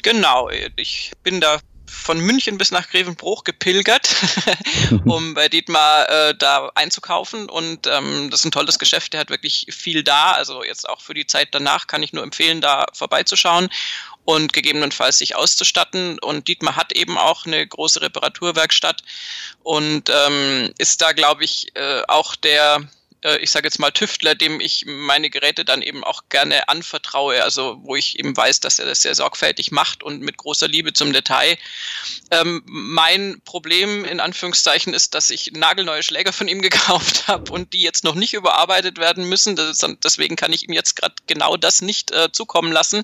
Genau, 0.04 0.50
ich 0.75 1.12
bin 1.24 1.41
da 1.41 1.60
von 1.89 2.20
München 2.20 2.58
bis 2.58 2.72
nach 2.72 2.89
Grevenbruch 2.89 3.44
gepilgert, 3.44 4.10
um 5.06 5.34
bei 5.34 5.50
Dietmar 5.50 6.10
äh, 6.10 6.36
da 6.38 6.72
einzukaufen. 6.75 7.50
Und 7.50 7.88
ähm, 7.88 8.29
das 8.29 8.41
ist 8.41 8.46
ein 8.46 8.51
tolles 8.51 8.79
Geschäft, 8.79 9.13
der 9.13 9.22
hat 9.22 9.29
wirklich 9.29 9.67
viel 9.70 10.03
da. 10.03 10.34
Also 10.34 10.63
jetzt 10.63 10.88
auch 10.88 11.01
für 11.01 11.13
die 11.13 11.27
Zeit 11.27 11.50
danach 11.51 11.88
kann 11.88 12.03
ich 12.03 12.13
nur 12.13 12.24
empfehlen, 12.24 12.62
da 12.62 12.86
vorbeizuschauen 12.94 13.70
und 14.25 14.51
gegebenenfalls 14.51 15.17
sich 15.20 15.36
auszustatten. 15.36 16.20
Und 16.20 16.48
Dietmar 16.48 16.75
hat 16.75 16.91
eben 16.91 17.17
auch 17.17 17.46
eine 17.46 17.65
große 17.65 18.01
Reparaturwerkstatt 18.01 19.01
und 19.63 20.10
ähm, 20.10 20.74
ist 20.77 21.01
da, 21.01 21.13
glaube 21.13 21.46
ich, 21.46 21.75
äh, 21.75 22.01
auch 22.08 22.36
der 22.36 22.88
ich 23.36 23.51
sage 23.51 23.67
jetzt 23.67 23.79
mal 23.79 23.91
Tüftler, 23.91 24.36
dem 24.36 24.60
ich 24.60 24.86
meine 24.86 25.29
Geräte 25.29 25.65
dann 25.65 25.81
eben 25.81 26.03
auch 26.03 26.24
gerne 26.29 26.67
anvertraue, 26.69 27.43
also 27.43 27.77
wo 27.81 27.96
ich 27.96 28.17
eben 28.19 28.36
weiß, 28.36 28.60
dass 28.60 28.79
er 28.79 28.86
das 28.86 29.01
sehr 29.01 29.15
sorgfältig 29.15 29.72
macht 29.72 30.03
und 30.03 30.22
mit 30.22 30.38
großer 30.38 30.67
Liebe 30.67 30.93
zum 30.93 31.13
Detail. 31.13 31.57
Ähm, 32.31 32.62
mein 32.65 33.41
Problem 33.46 34.05
in 34.05 34.19
Anführungszeichen 34.19 34.93
ist, 34.93 35.13
dass 35.13 35.29
ich 35.29 35.51
nagelneue 35.53 36.03
Schläger 36.03 36.34
von 36.34 36.48
ihm 36.48 36.62
gekauft 36.67 37.27
habe 37.27 37.51
und 37.51 37.74
die 37.74 37.81
jetzt 37.81 38.03
noch 38.03 38.15
nicht 38.15 38.34
überarbeitet 38.34 38.98
werden 38.98 39.27
müssen. 39.27 39.55
Dann, 39.55 39.98
deswegen 40.03 40.36
kann 40.36 40.53
ich 40.53 40.67
ihm 40.67 40.74
jetzt 40.74 40.96
gerade 40.96 41.15
genau 41.27 41.57
das 41.57 41.81
nicht 41.81 42.12
äh, 42.12 42.31
zukommen 42.31 42.72
lassen. 42.72 43.03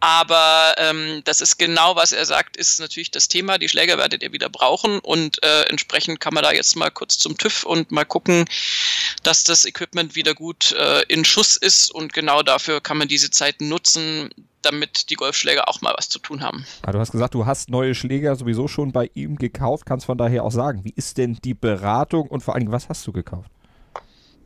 Aber 0.00 0.74
ähm, 0.76 1.22
das 1.24 1.40
ist 1.40 1.58
genau, 1.58 1.96
was 1.96 2.12
er 2.12 2.26
sagt, 2.26 2.56
ist 2.56 2.78
natürlich 2.78 3.10
das 3.10 3.28
Thema. 3.28 3.58
Die 3.58 3.68
Schläger 3.68 3.98
werdet 3.98 4.22
ihr 4.22 4.32
wieder 4.32 4.48
brauchen 4.48 4.98
und 5.00 5.42
äh, 5.42 5.62
entsprechend 5.62 6.20
kann 6.20 6.34
man 6.34 6.44
da 6.44 6.52
jetzt 6.52 6.76
mal 6.76 6.90
kurz 6.90 7.18
zum 7.18 7.38
TÜV 7.38 7.64
und 7.64 7.90
mal 7.90 8.04
gucken, 8.04 8.44
dass 9.22 9.33
das 9.42 9.64
Equipment 9.64 10.14
wieder 10.14 10.34
gut 10.34 10.70
äh, 10.72 11.02
in 11.08 11.24
Schuss 11.24 11.56
ist 11.56 11.90
und 11.90 12.12
genau 12.12 12.42
dafür 12.42 12.80
kann 12.80 12.96
man 12.96 13.08
diese 13.08 13.30
Zeit 13.30 13.60
nutzen, 13.60 14.30
damit 14.62 15.10
die 15.10 15.16
Golfschläger 15.16 15.68
auch 15.68 15.80
mal 15.80 15.94
was 15.96 16.08
zu 16.08 16.18
tun 16.20 16.42
haben. 16.42 16.64
Ja, 16.86 16.92
du 16.92 17.00
hast 17.00 17.10
gesagt, 17.10 17.34
du 17.34 17.46
hast 17.46 17.70
neue 17.70 17.94
Schläger 17.94 18.36
sowieso 18.36 18.68
schon 18.68 18.92
bei 18.92 19.10
ihm 19.14 19.36
gekauft, 19.36 19.86
kannst 19.86 20.06
von 20.06 20.16
daher 20.16 20.44
auch 20.44 20.52
sagen, 20.52 20.84
wie 20.84 20.92
ist 20.94 21.18
denn 21.18 21.38
die 21.44 21.54
Beratung 21.54 22.28
und 22.28 22.42
vor 22.42 22.54
allen 22.54 22.60
Dingen, 22.60 22.72
was 22.72 22.88
hast 22.88 23.06
du 23.06 23.12
gekauft? 23.12 23.50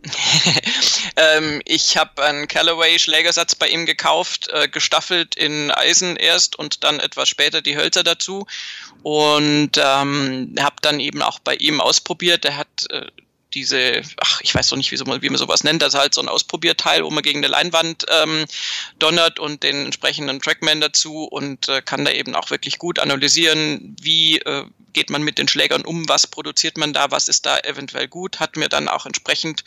ähm, 1.16 1.60
ich 1.64 1.96
habe 1.96 2.22
einen 2.22 2.46
Callaway 2.46 2.98
Schlägersatz 2.98 3.54
bei 3.54 3.68
ihm 3.68 3.84
gekauft, 3.84 4.48
äh, 4.52 4.68
gestaffelt 4.68 5.34
in 5.34 5.70
Eisen 5.70 6.16
erst 6.16 6.56
und 6.56 6.84
dann 6.84 7.00
etwas 7.00 7.28
später 7.28 7.62
die 7.62 7.76
Hölzer 7.76 8.04
dazu 8.04 8.46
und 9.02 9.72
ähm, 9.76 10.54
habe 10.60 10.76
dann 10.82 11.00
eben 11.00 11.22
auch 11.22 11.40
bei 11.40 11.54
ihm 11.56 11.80
ausprobiert. 11.80 12.44
Er 12.44 12.56
hat 12.56 12.86
äh, 12.90 13.06
diese, 13.54 14.02
ach, 14.18 14.40
ich 14.42 14.54
weiß 14.54 14.68
doch 14.68 14.76
nicht, 14.76 14.90
wie, 14.92 14.96
so, 14.96 15.06
wie 15.06 15.28
man 15.28 15.38
sowas 15.38 15.64
nennt, 15.64 15.82
das 15.82 15.94
ist 15.94 16.00
halt 16.00 16.14
so 16.14 16.20
ein 16.20 16.28
Ausprobierteil, 16.28 17.04
wo 17.04 17.10
man 17.10 17.22
gegen 17.22 17.38
eine 17.38 17.48
Leinwand 17.48 18.04
ähm, 18.08 18.44
donnert 18.98 19.38
und 19.38 19.62
den 19.62 19.86
entsprechenden 19.86 20.40
Trackman 20.40 20.80
dazu 20.80 21.24
und 21.24 21.68
äh, 21.68 21.80
kann 21.82 22.04
da 22.04 22.10
eben 22.10 22.34
auch 22.34 22.50
wirklich 22.50 22.78
gut 22.78 22.98
analysieren, 22.98 23.96
wie 24.00 24.38
äh, 24.38 24.64
geht 24.92 25.10
man 25.10 25.22
mit 25.22 25.38
den 25.38 25.48
Schlägern 25.48 25.84
um, 25.84 26.08
was 26.08 26.26
produziert 26.26 26.76
man 26.76 26.92
da, 26.92 27.10
was 27.10 27.28
ist 27.28 27.46
da 27.46 27.58
eventuell 27.60 28.08
gut, 28.08 28.40
hat 28.40 28.56
mir 28.56 28.68
dann 28.68 28.88
auch 28.88 29.06
entsprechend 29.06 29.64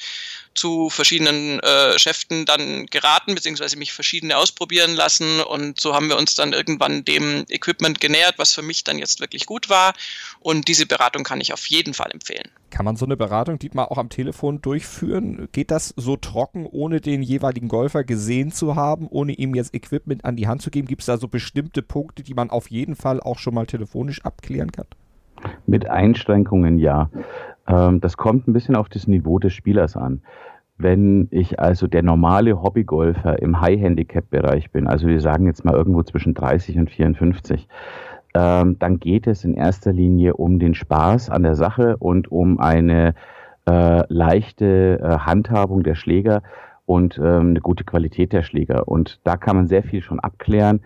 zu 0.54 0.90
verschiedenen 0.90 1.60
äh, 1.60 1.98
Schäften 1.98 2.46
dann 2.46 2.86
geraten, 2.88 3.36
beziehungsweise 3.36 3.78
mich 3.78 3.94
verschiedene 3.94 4.38
ausprobieren 4.38 4.96
lassen 4.96 5.40
und 5.40 5.80
so 5.80 5.94
haben 5.94 6.10
wir 6.10 6.18
uns 6.18 6.36
dann 6.36 6.54
irgendwann 6.54 7.06
dem 7.06 7.46
Equipment 7.50 8.02
genähert, 8.02 8.36
was 8.38 8.54
für 8.54 8.62
mich 8.62 8.84
dann 8.84 9.00
jetzt 9.00 9.20
wirklich 9.20 9.46
gut 9.46 9.70
war 9.70 9.94
und 10.40 10.68
diese 10.68 10.86
Beratung 10.86 11.24
kann 11.24 11.42
ich 11.42 11.54
auf 11.54 11.66
jeden 11.68 11.94
Fall 11.94 12.12
empfehlen. 12.12 12.50
Kann 12.72 12.86
man 12.86 12.96
so 12.96 13.06
eine 13.06 13.18
Beratung, 13.18 13.60
Dietmar, 13.60 13.92
auch 13.92 13.98
am 13.98 14.10
Telefon 14.10 14.62
durchführen? 14.62 15.50
Geht 15.52 15.72
das 15.72 15.94
so 15.98 16.16
trocken, 16.16 16.66
ohne 16.66 17.02
den 17.02 17.22
jeweiligen 17.22 17.68
Golfer 17.68 18.06
gesehen 18.06 18.52
zu 18.52 18.76
haben, 18.76 19.08
ohne 19.10 19.34
ihm 19.34 19.56
jetzt 19.56 19.76
Equipment 19.76 20.24
an 20.24 20.38
die 20.38 20.48
Hand 20.48 20.62
zu 20.62 20.72
geben? 20.72 20.88
Gibt 20.88 21.02
es 21.02 21.08
da 21.08 21.18
so 21.18 21.28
bestimmte 21.28 21.82
Punkte, 21.82 22.24
die 22.24 22.34
man 22.34 22.50
auf 22.50 22.72
jeden 22.72 22.96
Fall 22.96 23.20
auch 23.20 23.40
schon 23.40 23.54
mal 23.54 23.66
telefonisch 23.66 24.24
abklären 24.24 24.72
kann? 24.72 24.86
Mit 25.66 25.90
Einschränkungen 25.90 26.80
ja. 26.80 27.10
Ähm, 27.72 28.02
das 28.02 28.18
kommt 28.18 28.48
ein 28.48 28.54
bisschen 28.54 28.76
auf 28.76 28.90
das 28.90 29.08
Niveau 29.08 29.40
des 29.40 29.54
Spielers 29.54 29.96
an. 29.96 30.22
Wenn 30.78 31.28
ich 31.32 31.60
also 31.60 31.88
der 31.88 32.02
normale 32.02 32.62
Hobbygolfer 32.62 33.42
im 33.42 33.62
High-Handicap-Bereich 33.62 34.72
bin, 34.72 34.88
also 34.88 35.08
wir 35.08 35.22
sagen 35.22 35.46
jetzt 35.46 35.64
mal 35.64 35.76
irgendwo 35.76 36.02
zwischen 36.04 36.34
30 36.34 36.80
und 36.80 36.90
54, 36.90 37.68
ähm, 38.34 38.78
dann 38.80 39.00
geht 39.00 39.28
es 39.28 39.44
in 39.44 39.54
erster 39.54 39.94
Linie 39.94 40.36
um 40.36 40.58
den 40.58 40.74
Spaß 40.74 41.30
an 41.30 41.44
der 41.44 41.56
Sache 41.56 41.98
und 41.98 42.32
um 42.32 42.60
eine 42.60 43.14
äh, 43.70 44.04
leichte 44.08 45.00
äh, 45.00 45.18
Handhabung 45.20 45.84
der 45.84 45.96
Schläger 45.96 46.42
und 46.86 47.18
ähm, 47.20 47.52
eine 47.52 47.62
gute 47.62 47.84
Qualität 47.84 48.34
der 48.34 48.42
Schläger. 48.42 48.88
Und 48.88 49.20
da 49.24 49.38
kann 49.38 49.56
man 49.56 49.68
sehr 49.68 49.84
viel 49.84 50.02
schon 50.02 50.20
abklären. 50.20 50.82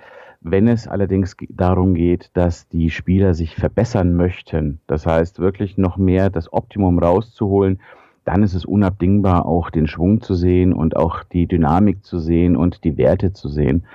Wenn 0.47 0.67
es 0.67 0.87
allerdings 0.87 1.35
darum 1.49 1.95
geht, 1.95 2.29
dass 2.35 2.67
die 2.67 2.91
Spieler 2.91 3.33
sich 3.33 3.55
verbessern 3.55 4.15
möchten, 4.15 4.79
das 4.85 5.07
heißt 5.07 5.39
wirklich 5.39 5.79
noch 5.79 5.97
mehr 5.97 6.29
das 6.29 6.53
Optimum 6.53 6.99
rauszuholen, 6.99 7.79
dann 8.25 8.43
ist 8.43 8.53
es 8.53 8.63
unabdingbar, 8.63 9.47
auch 9.47 9.71
den 9.71 9.87
Schwung 9.87 10.21
zu 10.21 10.35
sehen 10.35 10.71
und 10.71 10.95
auch 10.95 11.23
die 11.23 11.47
Dynamik 11.47 12.05
zu 12.05 12.19
sehen 12.19 12.55
und 12.55 12.83
die 12.83 12.95
Werte 12.95 13.33
zu 13.33 13.49
sehen. 13.49 13.85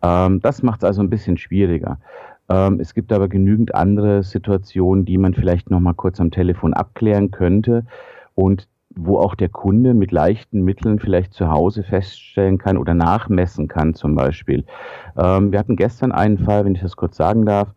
Ähm, 0.00 0.40
das 0.40 0.62
macht 0.62 0.82
es 0.82 0.84
also 0.84 1.02
ein 1.02 1.10
bisschen 1.10 1.36
schwieriger. 1.36 1.98
Ähm, 2.48 2.80
es 2.80 2.94
gibt 2.94 3.12
aber 3.12 3.28
genügend 3.28 3.74
andere 3.74 4.22
Situationen, 4.22 5.04
die 5.04 5.18
man 5.18 5.34
vielleicht 5.34 5.70
noch 5.70 5.80
mal 5.80 5.92
kurz 5.92 6.20
am 6.20 6.30
Telefon 6.30 6.72
abklären 6.72 7.30
könnte 7.30 7.84
und 8.34 8.66
wo 8.94 9.18
auch 9.18 9.34
der 9.34 9.48
Kunde 9.48 9.94
mit 9.94 10.12
leichten 10.12 10.62
Mitteln 10.62 10.98
vielleicht 10.98 11.32
zu 11.32 11.50
Hause 11.50 11.82
feststellen 11.82 12.58
kann 12.58 12.76
oder 12.76 12.94
nachmessen 12.94 13.68
kann 13.68 13.94
zum 13.94 14.14
Beispiel. 14.14 14.64
Ähm, 15.16 15.52
wir 15.52 15.58
hatten 15.58 15.76
gestern 15.76 16.12
einen 16.12 16.38
Fall, 16.38 16.64
wenn 16.64 16.74
ich 16.74 16.82
das 16.82 16.96
kurz 16.96 17.16
sagen 17.16 17.46
darf, 17.46 17.68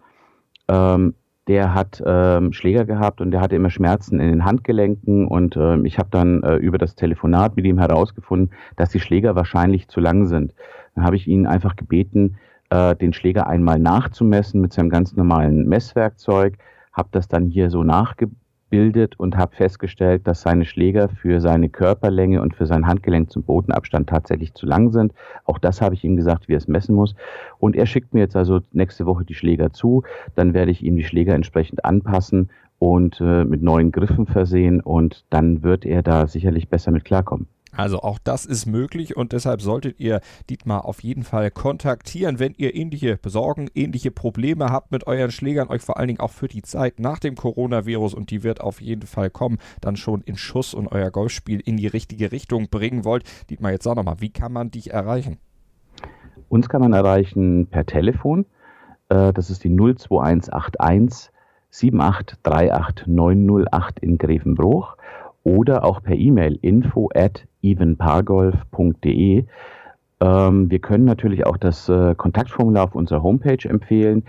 ähm, 0.67 1.15
der 1.48 1.75
hat 1.75 2.01
ähm, 2.05 2.53
Schläger 2.53 2.86
gehabt 2.86 3.22
und 3.22 3.31
der 3.31 3.39
hatte 3.39 3.55
immer 3.55 3.69
Schmerzen 3.69 4.19
in 4.19 4.29
den 4.29 4.45
Handgelenken 4.45 5.27
und 5.27 5.55
ähm, 5.57 5.86
ich 5.86 6.00
habe 6.00 6.10
dann 6.10 6.41
äh, 6.41 6.55
über 6.55 6.79
das 6.79 6.95
Telefonat 6.95 7.55
mit 7.55 7.65
ihm 7.65 7.77
herausgefunden, 7.77 8.50
dass 8.77 8.89
die 8.89 9.00
Schläger 9.00 9.36
wahrscheinlich 9.36 9.88
zu 9.88 10.00
lang 10.00 10.25
sind. 10.25 10.53
Dann 10.95 11.05
habe 11.05 11.15
ich 11.15 11.27
ihn 11.27 11.45
einfach 11.45 11.75
gebeten, 11.75 12.38
äh, 12.72 12.95
den 12.95 13.13
Schläger 13.13 13.45
einmal 13.45 13.77
nachzumessen 13.77 14.60
mit 14.60 14.74
seinem 14.74 14.89
ganz 14.89 15.15
normalen 15.15 15.67
Messwerkzeug, 15.67 16.57
habe 16.93 17.10
das 17.12 17.27
dann 17.27 17.48
hier 17.48 17.69
so 17.69 17.84
nachgebildet 17.84 18.44
bildet 18.75 19.17
und 19.17 19.38
habe 19.38 19.55
festgestellt, 19.55 20.27
dass 20.27 20.41
seine 20.41 20.65
Schläger 20.65 21.08
für 21.08 21.39
seine 21.39 21.70
Körperlänge 21.70 22.41
und 22.41 22.53
für 22.53 22.65
sein 22.65 22.86
Handgelenk 22.86 23.32
zum 23.32 23.44
Bodenabstand 23.44 24.10
tatsächlich 24.10 24.53
zu 24.53 24.65
lang 24.65 24.91
sind. 24.91 25.13
Auch 25.46 25.60
das 25.60 25.82
habe 25.82 25.96
ich 25.96 26.03
ihm 26.03 26.17
gesagt, 26.17 26.50
wie 26.50 26.55
er 26.55 26.58
es 26.58 26.67
messen 26.67 26.94
muss. 26.94 27.15
Und 27.58 27.77
er 27.77 27.86
schickt 27.86 28.13
mir 28.13 28.20
jetzt 28.20 28.36
also 28.36 28.60
nächste 28.74 29.05
Woche 29.05 29.24
die 29.24 29.34
Schläger 29.34 29.72
zu. 29.72 30.03
Dann 30.36 30.53
werde 30.53 30.72
ich 30.72 30.84
ihm 30.84 30.98
die 30.98 31.05
Schläger 31.05 31.36
entsprechend 31.36 31.86
anpassen 31.86 32.50
und 32.77 33.22
äh, 33.22 33.46
mit 33.46 33.62
neuen 33.62 33.94
Griffen 33.94 34.25
versehen 34.25 34.82
und 34.82 35.24
dann 35.29 35.63
wird 35.63 35.86
er 35.86 36.03
da 36.03 36.27
sicherlich 36.27 36.67
besser 36.67 36.91
mit 36.91 37.05
klarkommen. 37.05 37.48
Also 37.75 38.01
auch 38.01 38.20
das 38.24 38.46
ist 38.46 38.65
möglich 38.65 39.17
und 39.17 39.34
deshalb 39.34 39.62
solltet 39.62 40.00
ihr 40.00 40.22
Dietmar 40.50 40.86
auf 40.86 41.03
jeden 41.03 41.24
Fall 41.24 41.51
kontaktieren, 41.51 42.39
wenn 42.39 42.53
ihr 42.58 42.74
ähnliche 42.74 43.17
Besorgen, 43.17 43.67
ähnliche 43.75 44.12
Probleme 44.12 44.72
habt 44.72 44.91
mit 44.91 45.08
euren 45.08 45.32
Schlägern, 45.32 45.67
euch 45.67 45.82
vor 45.82 45.98
allen 45.98 46.08
Dingen 46.08 46.22
auch 46.22 46.32
für 46.32 46.48
die 46.48 46.62
Zeit 46.62 47.00
nach 47.00 47.20
dem 47.20 47.36
Coronavirus 47.36 48.13
und 48.13 48.32
die 48.32 48.44
wird 48.44 48.62
auf 48.62 48.79
jeden 48.79 49.08
Fall 49.08 49.29
kommen, 49.29 49.58
dann 49.82 49.98
schon 49.98 50.22
in 50.22 50.38
Schuss 50.38 50.74
und 50.74 50.88
euer 50.88 51.12
Golfspiel 51.12 51.60
in 51.60 51.77
die 51.77 51.88
richtige 51.88 52.32
Richtung 52.32 52.70
bringen 52.70 53.03
wollt. 53.03 53.24
Dietmar, 53.50 53.72
jetzt 53.72 53.84
sag 53.84 53.96
nochmal, 53.96 54.22
wie 54.22 54.29
kann 54.29 54.53
man 54.53 54.72
dich 54.72 54.91
erreichen? 54.91 55.38
Uns 56.48 56.70
kann 56.70 56.82
man 56.82 56.94
erreichen 56.94 57.67
per 57.67 57.86
Telefon. 57.86 58.46
Äh, 59.10 59.34
das 59.34 59.50
ist 59.50 59.63
die 59.63 59.75
02181 59.75 61.32
7838908 61.72 64.00
in 64.00 64.17
Grevenbruch 64.17 64.96
oder 65.44 65.84
auch 65.84 66.01
per 66.01 66.15
E-Mail 66.15 66.58
info 66.62 67.10
at 67.13 67.46
evenpargolf.de. 67.65 69.45
Ähm, 70.22 70.72
wir 70.72 70.79
können 70.79 71.05
natürlich 71.05 71.45
auch 71.45 71.57
das 71.57 71.89
äh, 71.89 72.15
Kontaktformular 72.15 72.86
auf 72.86 72.95
unserer 72.95 73.24
Homepage 73.24 73.67
empfehlen. 73.67 74.24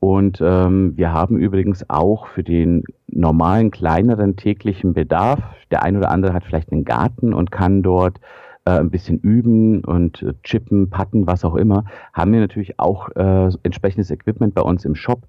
Und 0.00 0.40
ähm, 0.42 0.96
wir 0.96 1.12
haben 1.12 1.38
übrigens 1.38 1.88
auch 1.88 2.26
für 2.26 2.42
den 2.42 2.82
normalen, 3.06 3.70
kleineren 3.70 4.34
täglichen 4.34 4.94
Bedarf, 4.94 5.40
der 5.70 5.84
ein 5.84 5.96
oder 5.96 6.10
andere 6.10 6.34
hat 6.34 6.44
vielleicht 6.44 6.72
einen 6.72 6.84
Garten 6.84 7.32
und 7.32 7.52
kann 7.52 7.84
dort 7.84 8.18
äh, 8.64 8.78
ein 8.78 8.90
bisschen 8.90 9.18
üben 9.18 9.84
und 9.84 10.22
äh, 10.22 10.34
chippen, 10.42 10.90
patten, 10.90 11.26
was 11.28 11.44
auch 11.44 11.54
immer, 11.54 11.84
haben 12.12 12.32
wir 12.32 12.40
natürlich 12.40 12.80
auch 12.80 13.10
äh, 13.14 13.50
entsprechendes 13.62 14.10
Equipment 14.10 14.54
bei 14.54 14.62
uns 14.62 14.84
im 14.84 14.96
Shop. 14.96 15.22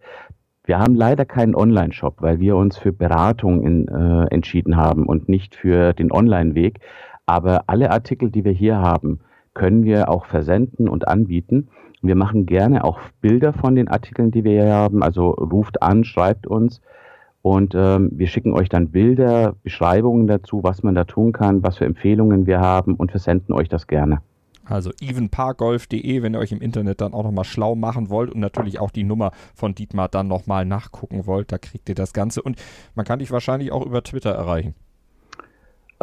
Wir 0.66 0.80
haben 0.80 0.96
leider 0.96 1.26
keinen 1.26 1.56
Online-Shop, 1.56 2.22
weil 2.22 2.40
wir 2.40 2.56
uns 2.56 2.78
für 2.78 2.94
Beratung 2.94 3.64
in, 3.64 3.88
äh, 3.90 4.26
entschieden 4.34 4.78
haben 4.78 5.06
und 5.06 5.30
nicht 5.30 5.56
für 5.56 5.94
den 5.94 6.12
Online-Weg. 6.12 6.80
Aber 7.26 7.64
alle 7.68 7.92
Artikel, 7.92 8.32
die 8.32 8.44
wir 8.44 8.52
hier 8.52 8.78
haben, 8.78 9.20
können 9.54 9.84
wir 9.84 10.10
auch 10.10 10.26
versenden 10.26 10.90
und 10.90 11.08
anbieten. 11.08 11.70
Wir 12.02 12.16
machen 12.16 12.46
gerne 12.46 12.84
auch 12.84 13.00
Bilder 13.22 13.54
von 13.54 13.76
den 13.76 13.88
Artikeln, 13.88 14.32
die 14.32 14.44
wir 14.44 14.64
hier 14.64 14.74
haben. 14.74 15.04
Also 15.04 15.30
ruft 15.30 15.82
an, 15.82 16.04
schreibt 16.04 16.48
uns 16.48 16.82
und 17.42 17.76
ähm, 17.76 18.10
wir 18.14 18.28
schicken 18.28 18.54
euch 18.54 18.70
dann 18.70 18.90
Bilder, 18.90 19.56
Beschreibungen 19.64 20.28
dazu, 20.28 20.64
was 20.64 20.82
man 20.82 20.96
da 20.96 21.04
tun 21.04 21.34
kann, 21.34 21.62
was 21.62 21.78
für 21.78 21.86
Empfehlungen 21.86 22.46
wir 22.46 22.62
haben 22.62 22.96
und 22.96 23.12
versenden 23.12 23.54
euch 23.54 23.70
das 23.70 23.88
gerne. 23.88 24.22
Also 24.66 24.92
evenparkgolf.de, 25.02 26.22
wenn 26.22 26.36
ihr 26.36 26.40
euch 26.40 26.54
im 26.54 26.62
Internet 26.62 27.02
dann 27.02 27.14
auch 27.14 27.24
nochmal 27.24 27.44
schlau 27.44 27.76
machen 27.76 28.10
wollt 28.10 28.32
und 28.32 28.40
natürlich 28.40 28.80
auch 28.80 28.92
die 28.92 29.04
Nummer 29.04 29.32
von 29.54 29.76
Dietmar 29.76 30.08
dann 30.08 30.30
nochmal 30.30 30.64
nachgucken 30.64 31.26
wollt, 31.26 31.52
da 31.52 31.58
kriegt 31.58 31.90
ihr 31.90 31.96
das 31.96 32.14
Ganze. 32.14 32.42
Und 32.42 32.58
man 32.96 33.06
kann 33.06 33.20
dich 33.20 33.30
wahrscheinlich 33.30 33.74
auch 33.74 33.86
über 33.86 34.04
Twitter 34.04 34.32
erreichen. 34.32 34.74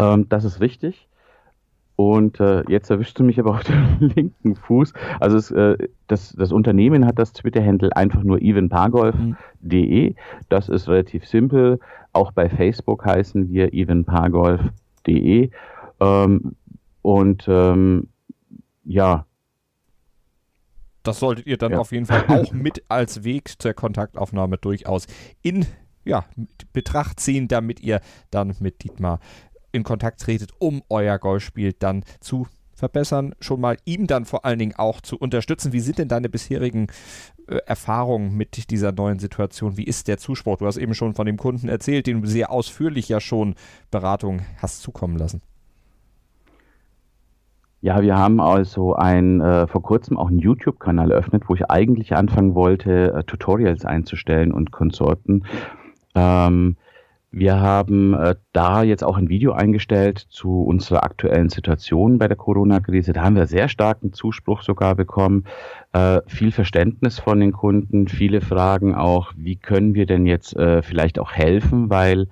Ähm, 0.00 0.28
das 0.28 0.44
ist 0.44 0.60
richtig. 0.60 1.08
Und 1.96 2.40
äh, 2.40 2.62
jetzt 2.66 2.88
erwischst 2.88 3.18
du 3.18 3.24
mich 3.24 3.38
aber 3.38 3.50
auf 3.50 3.64
dem 3.64 3.98
linken 4.16 4.56
Fuß. 4.56 4.94
Also 5.20 5.36
es, 5.36 5.50
äh, 5.50 5.76
das, 6.06 6.32
das, 6.32 6.50
Unternehmen 6.50 7.04
hat 7.04 7.18
das 7.18 7.34
Twitter-Handle 7.34 7.94
einfach 7.94 8.22
nur 8.22 8.40
evenpargolf.de. 8.40 10.14
Das 10.48 10.70
ist 10.70 10.88
relativ 10.88 11.26
simpel. 11.26 11.78
Auch 12.14 12.32
bei 12.32 12.48
Facebook 12.48 13.04
heißen 13.04 13.52
wir 13.52 13.74
evenpargolf.de. 13.74 15.50
Ähm, 16.00 16.56
und 17.02 17.44
ähm, 17.48 18.08
ja. 18.84 19.26
Das 21.02 21.20
solltet 21.20 21.46
ihr 21.46 21.58
dann 21.58 21.72
ja. 21.72 21.78
auf 21.78 21.92
jeden 21.92 22.06
Fall 22.06 22.24
auch 22.28 22.52
mit 22.52 22.82
als 22.88 23.24
Weg 23.24 23.60
zur 23.60 23.74
Kontaktaufnahme 23.74 24.56
durchaus 24.56 25.06
in 25.42 25.66
ja, 26.04 26.24
Betracht 26.72 27.20
ziehen, 27.20 27.46
damit 27.46 27.80
ihr 27.80 28.00
dann 28.30 28.54
mit 28.60 28.82
Dietmar 28.82 29.20
in 29.72 29.82
Kontakt 29.82 30.20
tretet, 30.20 30.50
um 30.58 30.82
euer 30.88 31.18
Golfspiel 31.18 31.72
dann 31.78 32.04
zu 32.20 32.46
verbessern, 32.80 33.34
schon 33.40 33.60
mal 33.60 33.76
ihm 33.84 34.06
dann 34.06 34.24
vor 34.24 34.44
allen 34.44 34.58
Dingen 34.58 34.74
auch 34.76 35.00
zu 35.00 35.16
unterstützen. 35.16 35.72
Wie 35.72 35.80
sind 35.80 35.98
denn 35.98 36.08
deine 36.08 36.28
bisherigen 36.28 36.88
äh, 37.46 37.56
Erfahrungen 37.66 38.36
mit 38.36 38.70
dieser 38.70 38.90
neuen 38.90 39.20
Situation? 39.20 39.76
Wie 39.76 39.84
ist 39.84 40.08
der 40.08 40.18
Zuspruch? 40.18 40.56
Du 40.56 40.66
hast 40.66 40.78
eben 40.78 40.94
schon 40.94 41.14
von 41.14 41.26
dem 41.26 41.36
Kunden 41.36 41.68
erzählt, 41.68 42.06
den 42.06 42.22
du 42.22 42.28
sehr 42.28 42.50
ausführlich 42.50 43.08
ja 43.08 43.20
schon 43.20 43.54
Beratung 43.90 44.40
hast 44.60 44.82
zukommen 44.82 45.16
lassen. 45.16 45.42
Ja, 47.82 48.02
wir 48.02 48.18
haben 48.18 48.40
also 48.40 48.94
ein, 48.94 49.40
äh, 49.40 49.66
vor 49.66 49.82
kurzem 49.82 50.18
auch 50.18 50.28
einen 50.28 50.38
YouTube-Kanal 50.38 51.12
eröffnet, 51.12 51.44
wo 51.46 51.54
ich 51.54 51.70
eigentlich 51.70 52.14
anfangen 52.14 52.54
wollte, 52.54 53.14
äh, 53.14 53.24
Tutorials 53.24 53.86
einzustellen 53.86 54.52
und 54.52 54.70
Konsorten. 54.70 55.44
Ähm, 56.14 56.76
wir 57.32 57.60
haben 57.60 58.14
äh, 58.14 58.34
da 58.52 58.82
jetzt 58.82 59.04
auch 59.04 59.16
ein 59.16 59.28
Video 59.28 59.52
eingestellt 59.52 60.18
zu 60.18 60.62
unserer 60.62 61.04
aktuellen 61.04 61.48
Situation 61.48 62.18
bei 62.18 62.26
der 62.26 62.36
Corona-Krise. 62.36 63.12
Da 63.12 63.22
haben 63.22 63.36
wir 63.36 63.46
sehr 63.46 63.68
starken 63.68 64.12
Zuspruch 64.12 64.62
sogar 64.62 64.96
bekommen, 64.96 65.44
äh, 65.92 66.20
viel 66.26 66.50
Verständnis 66.50 67.20
von 67.20 67.38
den 67.38 67.52
Kunden, 67.52 68.08
viele 68.08 68.40
Fragen 68.40 68.96
auch, 68.96 69.32
wie 69.36 69.56
können 69.56 69.94
wir 69.94 70.06
denn 70.06 70.26
jetzt 70.26 70.56
äh, 70.56 70.82
vielleicht 70.82 71.20
auch 71.20 71.32
helfen, 71.32 71.88
weil 71.88 72.26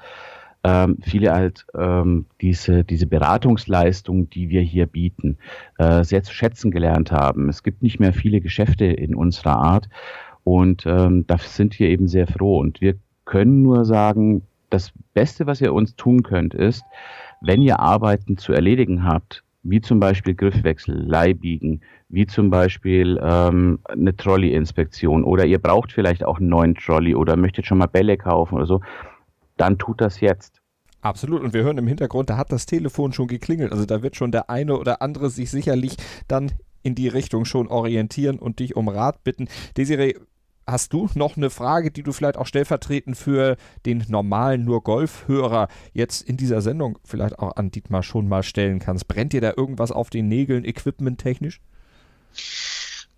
ähm, 0.64 0.98
viele 1.02 1.32
halt 1.32 1.64
ähm, 1.76 2.26
diese, 2.40 2.82
diese 2.82 3.06
Beratungsleistung, 3.06 4.28
die 4.28 4.48
wir 4.48 4.62
hier 4.62 4.86
bieten, 4.86 5.38
äh, 5.78 6.02
sehr 6.02 6.24
zu 6.24 6.34
schätzen 6.34 6.72
gelernt 6.72 7.12
haben. 7.12 7.48
Es 7.48 7.62
gibt 7.62 7.84
nicht 7.84 8.00
mehr 8.00 8.12
viele 8.12 8.40
Geschäfte 8.40 8.86
in 8.86 9.14
unserer 9.14 9.58
Art 9.58 9.88
und 10.42 10.86
ähm, 10.86 11.24
da 11.28 11.38
sind 11.38 11.78
wir 11.78 11.88
eben 11.88 12.08
sehr 12.08 12.26
froh. 12.26 12.58
Und 12.58 12.80
wir 12.80 12.96
können 13.24 13.62
nur 13.62 13.84
sagen, 13.84 14.42
das 14.70 14.92
Beste, 15.14 15.46
was 15.46 15.60
ihr 15.60 15.72
uns 15.72 15.96
tun 15.96 16.22
könnt, 16.22 16.54
ist, 16.54 16.84
wenn 17.40 17.62
ihr 17.62 17.80
Arbeiten 17.80 18.36
zu 18.36 18.52
erledigen 18.52 19.04
habt, 19.04 19.44
wie 19.62 19.80
zum 19.80 20.00
Beispiel 20.00 20.34
Griffwechsel, 20.34 20.94
Leihbiegen, 20.94 21.82
wie 22.08 22.26
zum 22.26 22.50
Beispiel 22.50 23.20
ähm, 23.22 23.80
eine 23.84 24.16
Trolley-Inspektion 24.16 25.24
oder 25.24 25.44
ihr 25.44 25.58
braucht 25.58 25.92
vielleicht 25.92 26.24
auch 26.24 26.38
einen 26.38 26.48
neuen 26.48 26.74
Trolley 26.74 27.14
oder 27.14 27.36
möchtet 27.36 27.66
schon 27.66 27.78
mal 27.78 27.86
Bälle 27.86 28.16
kaufen 28.16 28.54
oder 28.54 28.66
so, 28.66 28.80
dann 29.56 29.78
tut 29.78 30.00
das 30.00 30.20
jetzt. 30.20 30.60
Absolut. 31.00 31.42
Und 31.42 31.54
wir 31.54 31.62
hören 31.62 31.78
im 31.78 31.86
Hintergrund, 31.86 32.30
da 32.30 32.36
hat 32.36 32.50
das 32.50 32.66
Telefon 32.66 33.12
schon 33.12 33.28
geklingelt. 33.28 33.72
Also 33.72 33.84
da 33.84 34.02
wird 34.02 34.16
schon 34.16 34.32
der 34.32 34.50
eine 34.50 34.76
oder 34.78 35.02
andere 35.02 35.30
sich 35.30 35.50
sicherlich 35.50 35.96
dann 36.26 36.52
in 36.82 36.94
die 36.94 37.08
Richtung 37.08 37.44
schon 37.44 37.68
orientieren 37.68 38.38
und 38.38 38.60
dich 38.60 38.74
um 38.74 38.88
Rat 38.88 39.22
bitten. 39.22 39.48
Desiree, 39.76 40.14
hast 40.68 40.92
du 40.92 41.08
noch 41.14 41.36
eine 41.36 41.50
Frage, 41.50 41.90
die 41.90 42.02
du 42.02 42.12
vielleicht 42.12 42.36
auch 42.36 42.46
stellvertretend 42.46 43.16
für 43.16 43.56
den 43.86 44.04
normalen 44.08 44.64
nur 44.64 44.82
Golf-Hörer 44.82 45.68
jetzt 45.92 46.22
in 46.22 46.36
dieser 46.36 46.60
Sendung 46.60 46.98
vielleicht 47.04 47.38
auch 47.38 47.56
an 47.56 47.70
Dietmar 47.70 48.02
schon 48.02 48.28
mal 48.28 48.42
stellen 48.42 48.78
kannst? 48.78 49.08
Brennt 49.08 49.32
dir 49.32 49.40
da 49.40 49.54
irgendwas 49.56 49.90
auf 49.90 50.10
den 50.10 50.28
Nägeln, 50.28 50.64
equipment-technisch? 50.64 51.60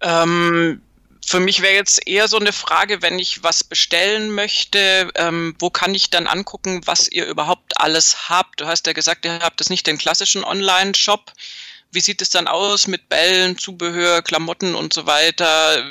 Ähm, 0.00 0.80
für 1.26 1.40
mich 1.40 1.61
wäre 1.61 1.75
jetzt 1.75 2.07
eher 2.07 2.28
so 2.28 2.38
eine 2.38 2.52
Frage, 2.52 3.02
wenn 3.02 3.19
ich 3.19 3.42
was 3.42 3.62
bestellen 3.62 4.33
möchte, 4.35 5.11
ähm, 5.16 5.54
wo 5.59 5.71
kann 5.71 5.95
ich 5.95 6.11
dann 6.11 6.26
angucken, 6.26 6.80
was 6.87 7.09
ihr 7.09 7.26
überhaupt 7.26 7.80
alles 7.80 8.28
habt? 8.28 8.61
Du 8.61 8.66
hast 8.66 8.87
ja 8.87 8.92
gesagt, 8.92 9.25
ihr 9.25 9.40
habt 9.40 9.61
das 9.61 9.71
nicht 9.71 9.87
den 9.87 9.99
klassischen 9.99 10.45
Online-Shop. 10.45 11.33
Wie 11.92 12.00
sieht 12.00 12.23
es 12.23 12.30
dann 12.30 12.47
aus 12.47 12.87
mit 12.87 13.09
Bällen, 13.09 13.59
Zubehör, 13.59 14.23
Klamotten 14.23 14.76
und 14.76 14.92
so 14.92 15.06
weiter? 15.06 15.49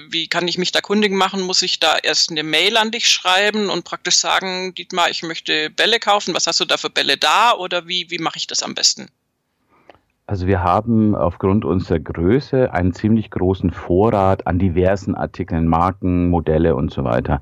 Wie 0.09 0.29
kann 0.29 0.47
ich 0.47 0.57
mich 0.57 0.71
da 0.71 0.79
kundig 0.79 1.11
machen? 1.11 1.41
Muss 1.41 1.61
ich 1.61 1.81
da 1.81 1.97
erst 1.97 2.31
eine 2.31 2.43
Mail 2.43 2.77
an 2.77 2.91
dich 2.91 3.09
schreiben 3.09 3.69
und 3.69 3.83
praktisch 3.83 4.15
sagen, 4.15 4.73
Dietmar, 4.75 5.09
ich 5.09 5.23
möchte 5.23 5.69
Bälle 5.69 5.99
kaufen. 5.99 6.33
Was 6.33 6.47
hast 6.47 6.61
du 6.61 6.65
da 6.65 6.77
für 6.77 6.89
Bälle 6.89 7.17
da? 7.17 7.53
Oder 7.53 7.87
wie, 7.87 8.09
wie 8.09 8.17
mache 8.17 8.37
ich 8.37 8.47
das 8.47 8.63
am 8.63 8.75
besten? 8.75 9.09
Also 10.25 10.47
wir 10.47 10.63
haben 10.63 11.15
aufgrund 11.15 11.65
unserer 11.65 11.99
Größe 11.99 12.71
einen 12.71 12.93
ziemlich 12.93 13.29
großen 13.31 13.71
Vorrat 13.71 14.47
an 14.47 14.57
diversen 14.57 15.15
Artikeln, 15.15 15.67
Marken, 15.67 16.29
Modelle 16.29 16.75
und 16.75 16.93
so 16.93 17.03
weiter. 17.03 17.41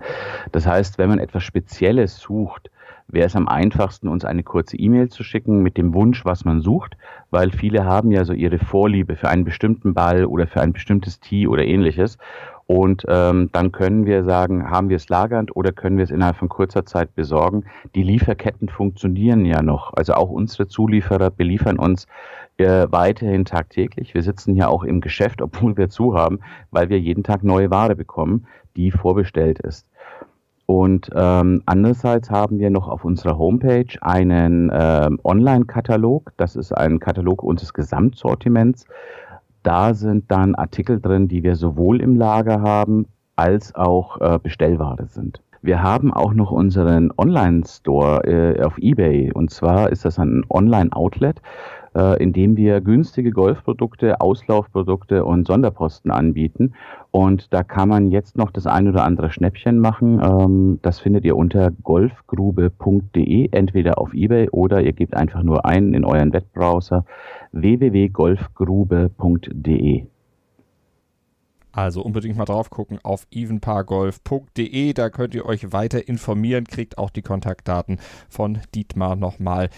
Das 0.52 0.66
heißt, 0.66 0.98
wenn 0.98 1.10
man 1.10 1.20
etwas 1.20 1.44
Spezielles 1.44 2.18
sucht, 2.18 2.72
wäre 3.08 3.28
es 3.28 3.36
am 3.36 3.48
einfachsten, 3.48 4.08
uns 4.08 4.26
eine 4.26 4.44
kurze 4.44 4.78
E-Mail 4.78 5.10
zu 5.10 5.24
schicken 5.24 5.64
mit 5.64 5.78
dem 5.78 5.94
Wunsch, 5.94 6.26
was 6.26 6.46
man 6.46 6.62
sucht, 6.62 6.98
weil 7.32 7.52
viele 7.52 7.86
haben 7.86 8.12
ja 8.12 8.26
so 8.26 8.34
ihre 8.34 8.60
Vorliebe 8.60 9.16
für 9.16 9.30
einen 9.30 9.46
bestimmten 9.46 9.94
Ball 9.94 10.26
oder 10.26 10.48
für 10.48 10.62
ein 10.62 10.74
bestimmtes 10.74 11.20
Tee 11.20 11.48
oder 11.48 11.66
ähnliches. 11.66 12.18
Und 12.66 13.06
ähm, 13.08 13.50
dann 13.54 13.72
können 13.72 14.06
wir 14.06 14.26
sagen, 14.26 14.70
haben 14.70 14.90
wir 14.90 14.98
es 14.98 15.08
lagernd 15.08 15.56
oder 15.56 15.72
können 15.72 15.96
wir 15.96 16.04
es 16.04 16.12
innerhalb 16.12 16.36
von 16.36 16.50
kurzer 16.50 16.86
Zeit 16.86 17.16
besorgen. 17.16 17.64
Die 17.96 18.04
Lieferketten 18.04 18.68
funktionieren 18.68 19.46
ja 19.46 19.62
noch. 19.62 19.94
Also 19.94 20.16
auch 20.16 20.30
unsere 20.30 20.68
Zulieferer 20.68 21.30
beliefern 21.30 21.80
uns 21.80 22.08
äh, 22.58 22.88
weiterhin 22.90 23.46
tagtäglich. 23.46 24.14
Wir 24.14 24.22
sitzen 24.22 24.54
hier 24.54 24.70
auch 24.70 24.84
im 24.84 25.00
Geschäft, 25.00 25.42
obwohl 25.44 25.78
wir 25.78 25.90
zu 25.90 26.14
haben, 26.16 26.40
weil 26.72 26.90
wir 26.90 27.00
jeden 27.00 27.24
Tag 27.24 27.42
neue 27.42 27.72
Ware 27.72 27.96
bekommen, 27.96 28.48
die 28.76 28.92
vorbestellt 28.92 29.60
ist. 29.60 29.88
Und 30.68 31.10
ähm, 31.16 31.64
andererseits 31.66 32.30
haben 32.30 32.60
wir 32.60 32.70
noch 32.70 32.90
auf 32.90 33.06
unserer 33.06 33.38
Homepage 33.38 33.88
einen 34.02 34.70
äh, 34.70 35.10
Online-Katalog. 35.24 36.34
Das 36.36 36.58
ist 36.58 36.74
ein 36.74 37.00
Katalog 37.00 37.42
unseres 37.42 37.74
Gesamtsortiments. 37.74 38.86
Da 39.64 39.94
sind 39.94 40.30
dann 40.30 40.56
Artikel 40.56 41.00
drin, 41.00 41.30
die 41.30 41.42
wir 41.42 41.56
sowohl 41.56 42.02
im 42.02 42.18
Lager 42.18 42.62
haben, 42.62 43.08
als 43.38 43.74
auch 43.76 44.20
äh, 44.20 44.40
Bestellware 44.44 45.08
sind. 45.08 45.42
Wir 45.62 45.82
haben 45.82 46.14
auch 46.14 46.34
noch 46.34 46.52
unseren 46.52 47.12
Online-Store 47.18 48.26
äh, 48.26 48.62
auf 48.62 48.78
eBay. 48.78 49.32
Und 49.32 49.52
zwar 49.52 49.90
ist 49.90 50.04
das 50.04 50.20
ein 50.20 50.44
Online-Outlet 50.50 51.42
indem 52.20 52.58
wir 52.58 52.82
günstige 52.82 53.32
Golfprodukte, 53.32 54.22
Auslaufprodukte 54.22 55.26
und 55.26 55.48
Sonderposten 55.48 56.12
anbieten. 56.12 56.74
Und 57.12 57.54
da 57.54 57.64
kann 57.64 57.90
man 57.90 58.12
jetzt 58.12 58.38
noch 58.38 58.52
das 58.52 58.68
ein 58.68 58.88
oder 58.88 59.04
andere 59.04 59.32
Schnäppchen 59.32 59.80
machen. 59.80 60.22
Ähm, 60.24 60.78
das 60.82 61.00
findet 61.00 61.26
ihr 61.26 61.36
unter 61.36 61.72
golfgrube.de, 61.72 63.50
entweder 63.52 63.98
auf 63.98 64.14
eBay 64.14 64.50
oder 64.50 64.82
ihr 64.82 64.94
gebt 64.94 65.16
einfach 65.16 65.42
nur 65.44 65.66
ein 65.66 65.94
in 65.94 66.06
euren 66.06 66.32
Webbrowser 66.34 67.06
www.golfgrube.de. 67.52 70.06
Also 71.78 72.02
unbedingt 72.02 72.36
mal 72.36 72.46
drauf 72.46 72.72
gucken 72.72 72.98
auf 73.04 73.28
evenpargolf.de. 73.30 74.94
Da 74.94 75.12
könnt 75.12 75.36
ihr 75.36 75.46
euch 75.46 75.72
weiter 75.72 76.08
informieren, 76.08 76.66
kriegt 76.66 76.98
auch 76.98 77.12
die 77.12 77.22
Kontaktdaten 77.22 78.00
von 78.30 78.58
Dietmar 78.74 79.16
nochmal 79.16 79.70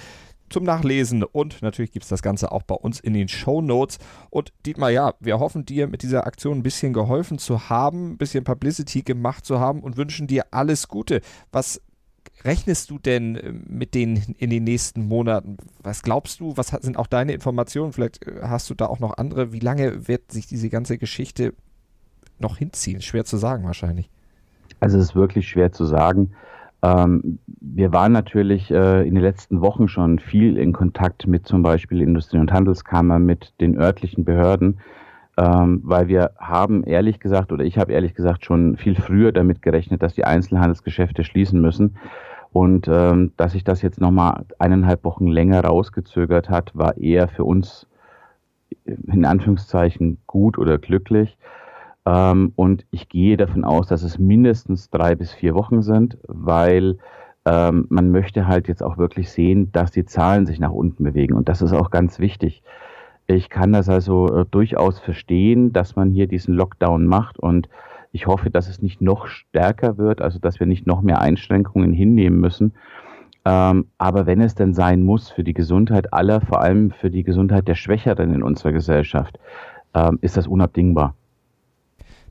zum 0.50 0.64
Nachlesen 0.64 1.24
und 1.24 1.62
natürlich 1.62 1.92
gibt 1.92 2.04
es 2.04 2.10
das 2.10 2.22
Ganze 2.22 2.52
auch 2.52 2.64
bei 2.64 2.76
uns 2.76 3.00
in 3.00 3.14
den 3.14 3.28
Show 3.28 3.62
Notes. 3.62 3.98
Und 4.30 4.52
Dietmar, 4.66 4.90
ja, 4.90 5.14
wir 5.20 5.40
hoffen 5.40 5.66
dir 5.66 5.88
mit 5.88 6.04
dieser 6.04 6.26
Aktion 6.28 6.60
ein 6.60 6.64
bisschen 6.64 6.94
geholfen 6.94 7.38
zu 7.38 7.70
haben, 7.70 8.12
ein 8.12 8.18
bisschen 8.18 8.44
Publicity 8.44 9.02
gemacht 9.02 9.46
zu 9.46 9.60
haben 9.60 9.82
und 9.82 9.98
wünschen 9.98 10.28
dir 10.28 10.46
alles 10.52 10.88
Gute. 10.88 11.22
Was 11.52 11.82
rechnest 12.44 12.90
du 12.90 13.00
denn 13.00 13.36
äh, 13.36 13.52
mit 13.52 13.94
denen 13.94 14.36
in 14.38 14.50
den 14.50 14.64
nächsten 14.64 15.08
Monaten? 15.08 15.58
Was 15.82 16.02
glaubst 16.02 16.40
du? 16.40 16.56
Was 16.58 16.68
sind 16.68 16.98
auch 16.98 17.08
deine 17.08 17.34
Informationen? 17.34 17.94
Vielleicht 17.94 18.26
äh, 18.28 18.42
hast 18.44 18.70
du 18.70 18.76
da 18.76 18.88
auch 18.88 19.00
noch 19.00 19.18
andere. 19.18 19.52
Wie 19.52 19.60
lange 19.60 20.08
wird 20.08 20.32
sich 20.32 20.48
diese 20.48 20.70
ganze 20.70 20.98
Geschichte 20.98 21.54
noch 22.40 22.58
hinziehen? 22.58 23.02
Schwer 23.02 23.26
zu 23.26 23.38
sagen 23.38 23.64
wahrscheinlich. 23.66 24.10
Also 24.80 24.98
es 24.98 25.06
ist 25.06 25.16
wirklich 25.16 25.48
schwer 25.50 25.72
zu 25.72 25.86
sagen. 25.86 26.32
Ähm, 26.82 27.40
wir 27.46 27.92
waren 27.92 28.12
natürlich 28.12 28.72
äh, 28.72 29.08
in 29.08 29.16
den 29.16 29.24
letzten 29.24 29.62
Wochen 29.62 29.88
schon 29.88 30.20
viel 30.20 30.58
in 30.58 30.74
Kontakt 30.74 31.28
mit 31.28 31.46
zum 31.46 31.62
Beispiel 31.62 32.02
Industrie- 32.02 32.40
und 32.40 32.52
Handelskammer, 32.52 33.20
mit 33.20 33.54
den 33.60 33.78
örtlichen 33.78 34.24
Behörden, 34.24 34.80
ähm, 35.38 35.82
weil 35.84 36.08
wir 36.08 36.32
haben 36.38 36.84
ehrlich 36.84 37.20
gesagt, 37.20 37.52
oder 37.52 37.64
ich 37.66 37.78
habe 37.78 37.92
ehrlich 37.92 38.14
gesagt 38.14 38.46
schon 38.46 38.78
viel 38.78 38.96
früher 38.96 39.32
damit 39.32 39.62
gerechnet, 39.62 40.02
dass 40.02 40.16
die 40.16 40.26
Einzelhandelsgeschäfte 40.26 41.24
schließen 41.24 41.62
müssen. 41.62 41.98
Und 42.52 42.88
ähm, 42.88 43.34
dass 43.38 43.52
sich 43.52 43.64
das 43.64 43.84
jetzt 43.84 44.02
nochmal 44.02 44.46
eineinhalb 44.58 45.04
Wochen 45.04 45.28
länger 45.28 45.64
rausgezögert 45.64 46.50
hat, 46.50 46.76
war 46.76 46.98
eher 46.98 47.28
für 47.28 47.44
uns 47.44 47.86
in 48.86 49.26
Anführungszeichen 49.26 50.18
gut 50.26 50.58
oder 50.58 50.78
glücklich. 50.78 51.38
Ähm, 52.06 52.54
und 52.56 52.86
ich 52.92 53.10
gehe 53.10 53.38
davon 53.38 53.64
aus, 53.64 53.88
dass 53.88 54.04
es 54.04 54.20
mindestens 54.20 54.90
drei 54.90 55.16
bis 55.16 55.34
vier 55.34 55.56
Wochen 55.56 55.82
sind, 55.82 56.18
weil 56.28 56.98
ähm, 57.46 57.86
man 57.90 58.12
möchte 58.12 58.48
halt 58.48 58.68
jetzt 58.68 58.84
auch 58.84 58.98
wirklich 58.98 59.32
sehen, 59.32 59.72
dass 59.72 59.92
die 59.92 60.06
Zahlen 60.06 60.46
sich 60.46 60.60
nach 60.60 60.72
unten 60.72 61.04
bewegen. 61.04 61.36
Und 61.36 61.50
das 61.50 61.62
ist 61.62 61.74
auch 61.74 61.90
ganz 61.90 62.20
wichtig. 62.20 62.64
Ich 63.28 63.50
kann 63.50 63.74
das 63.74 63.90
also 63.90 64.28
äh, 64.28 64.46
durchaus 64.50 65.00
verstehen, 65.00 65.72
dass 65.72 65.96
man 65.96 66.12
hier 66.12 66.28
diesen 66.28 66.56
Lockdown 66.56 67.06
macht 67.06 67.38
und 67.40 67.70
ich 68.12 68.26
hoffe, 68.26 68.50
dass 68.50 68.68
es 68.68 68.82
nicht 68.82 69.02
noch 69.02 69.28
stärker 69.28 69.98
wird, 69.98 70.22
also 70.22 70.40
dass 70.40 70.60
wir 70.60 70.66
nicht 70.66 70.88
noch 70.88 71.02
mehr 71.02 71.22
Einschränkungen 71.22 71.94
hinnehmen 71.94 72.40
müssen. 72.40 72.74
Ähm, 73.46 73.86
aber 73.98 74.26
wenn 74.26 74.42
es 74.42 74.56
denn 74.56 74.74
sein 74.74 75.04
muss 75.04 75.30
für 75.30 75.44
die 75.44 75.54
Gesundheit 75.54 76.12
aller, 76.14 76.42
vor 76.42 76.62
allem 76.62 76.92
für 76.92 77.10
die 77.10 77.24
Gesundheit 77.24 77.68
der 77.68 77.76
Schwächeren 77.76 78.34
in 78.34 78.44
unserer 78.44 78.72
Gesellschaft, 78.72 79.40
ähm, 79.94 80.18
ist 80.22 80.38
das 80.38 80.48
unabdingbar. 80.48 81.16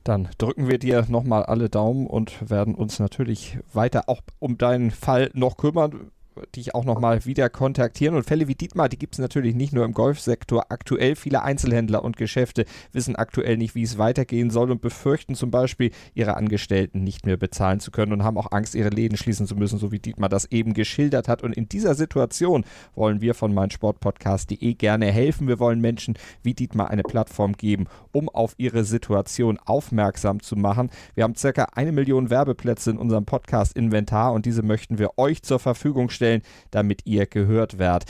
Dann 0.04 0.28
drücken 0.38 0.68
wir 0.68 0.78
dir 0.78 1.04
nochmal 1.08 1.44
alle 1.44 1.68
Daumen 1.68 2.06
und 2.06 2.50
werden 2.50 2.74
uns 2.74 2.98
natürlich 2.98 3.58
weiter 3.72 4.08
auch 4.08 4.20
um 4.38 4.58
deinen 4.58 4.90
Fall 4.90 5.30
noch 5.34 5.56
kümmern 5.56 6.10
dich 6.54 6.74
auch 6.74 6.84
nochmal 6.84 7.24
wieder 7.24 7.48
kontaktieren. 7.48 8.14
Und 8.14 8.24
Fälle 8.24 8.48
wie 8.48 8.54
Dietmar, 8.54 8.88
die 8.88 8.98
gibt 8.98 9.14
es 9.14 9.18
natürlich 9.18 9.54
nicht 9.54 9.72
nur 9.72 9.84
im 9.84 9.92
Golfsektor. 9.92 10.66
Aktuell 10.68 11.16
viele 11.16 11.42
Einzelhändler 11.42 12.04
und 12.04 12.16
Geschäfte 12.16 12.64
wissen 12.92 13.16
aktuell 13.16 13.56
nicht, 13.56 13.74
wie 13.74 13.82
es 13.82 13.98
weitergehen 13.98 14.50
soll 14.50 14.70
und 14.70 14.80
befürchten 14.80 15.34
zum 15.34 15.50
Beispiel, 15.50 15.90
ihre 16.14 16.36
Angestellten 16.36 17.04
nicht 17.04 17.26
mehr 17.26 17.36
bezahlen 17.36 17.80
zu 17.80 17.90
können 17.90 18.12
und 18.12 18.24
haben 18.24 18.38
auch 18.38 18.52
Angst, 18.52 18.74
ihre 18.74 18.90
Läden 18.90 19.16
schließen 19.16 19.46
zu 19.46 19.56
müssen, 19.56 19.78
so 19.78 19.92
wie 19.92 19.98
Dietmar 19.98 20.28
das 20.28 20.46
eben 20.46 20.74
geschildert 20.74 21.28
hat. 21.28 21.42
Und 21.42 21.54
in 21.56 21.68
dieser 21.68 21.94
Situation 21.94 22.64
wollen 22.94 23.20
wir 23.20 23.34
von 23.34 23.52
meinsportpodcast.de 23.54 24.74
gerne 24.74 25.06
helfen. 25.06 25.48
Wir 25.48 25.58
wollen 25.58 25.80
Menschen 25.80 26.14
wie 26.42 26.54
Dietmar 26.54 26.90
eine 26.90 27.02
Plattform 27.02 27.54
geben, 27.54 27.86
um 28.12 28.28
auf 28.28 28.54
ihre 28.58 28.84
Situation 28.84 29.58
aufmerksam 29.64 30.40
zu 30.40 30.56
machen. 30.56 30.90
Wir 31.14 31.24
haben 31.24 31.34
circa 31.34 31.68
eine 31.74 31.92
Million 31.92 32.30
Werbeplätze 32.30 32.90
in 32.90 32.98
unserem 32.98 33.24
Podcast-Inventar 33.24 34.32
und 34.32 34.46
diese 34.46 34.62
möchten 34.62 34.98
wir 34.98 35.18
euch 35.18 35.42
zur 35.42 35.58
Verfügung 35.58 36.10
stellen 36.10 36.27
stellen, 36.28 36.42
damit 36.70 37.06
ihr 37.06 37.26
gehört 37.26 37.78
werdet. 37.78 38.04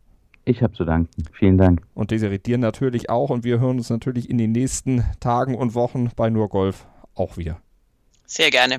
Ich 0.45 0.63
habe 0.63 0.73
zu 0.73 0.85
danken. 0.85 1.23
Vielen 1.39 1.57
Dank. 1.57 1.83
Und 1.95 2.11
Desiree 2.11 2.39
dir 2.39 2.59
natürlich 2.59 3.11
auch. 3.11 3.31
Und 3.31 3.45
wir 3.45 3.61
hören 3.61 3.77
uns 3.77 3.91
natürlich 3.91 4.29
in 4.29 4.39
den 4.39 4.51
nächsten 4.51 5.05
Tagen 5.21 5.55
und 5.55 5.75
Wochen 5.75 6.11
bei 6.17 6.31
Nur 6.31 6.49
Golf 6.49 6.87
auch 7.15 7.37
wieder. 7.37 7.61
Sehr 8.27 8.51
gerne. 8.51 8.79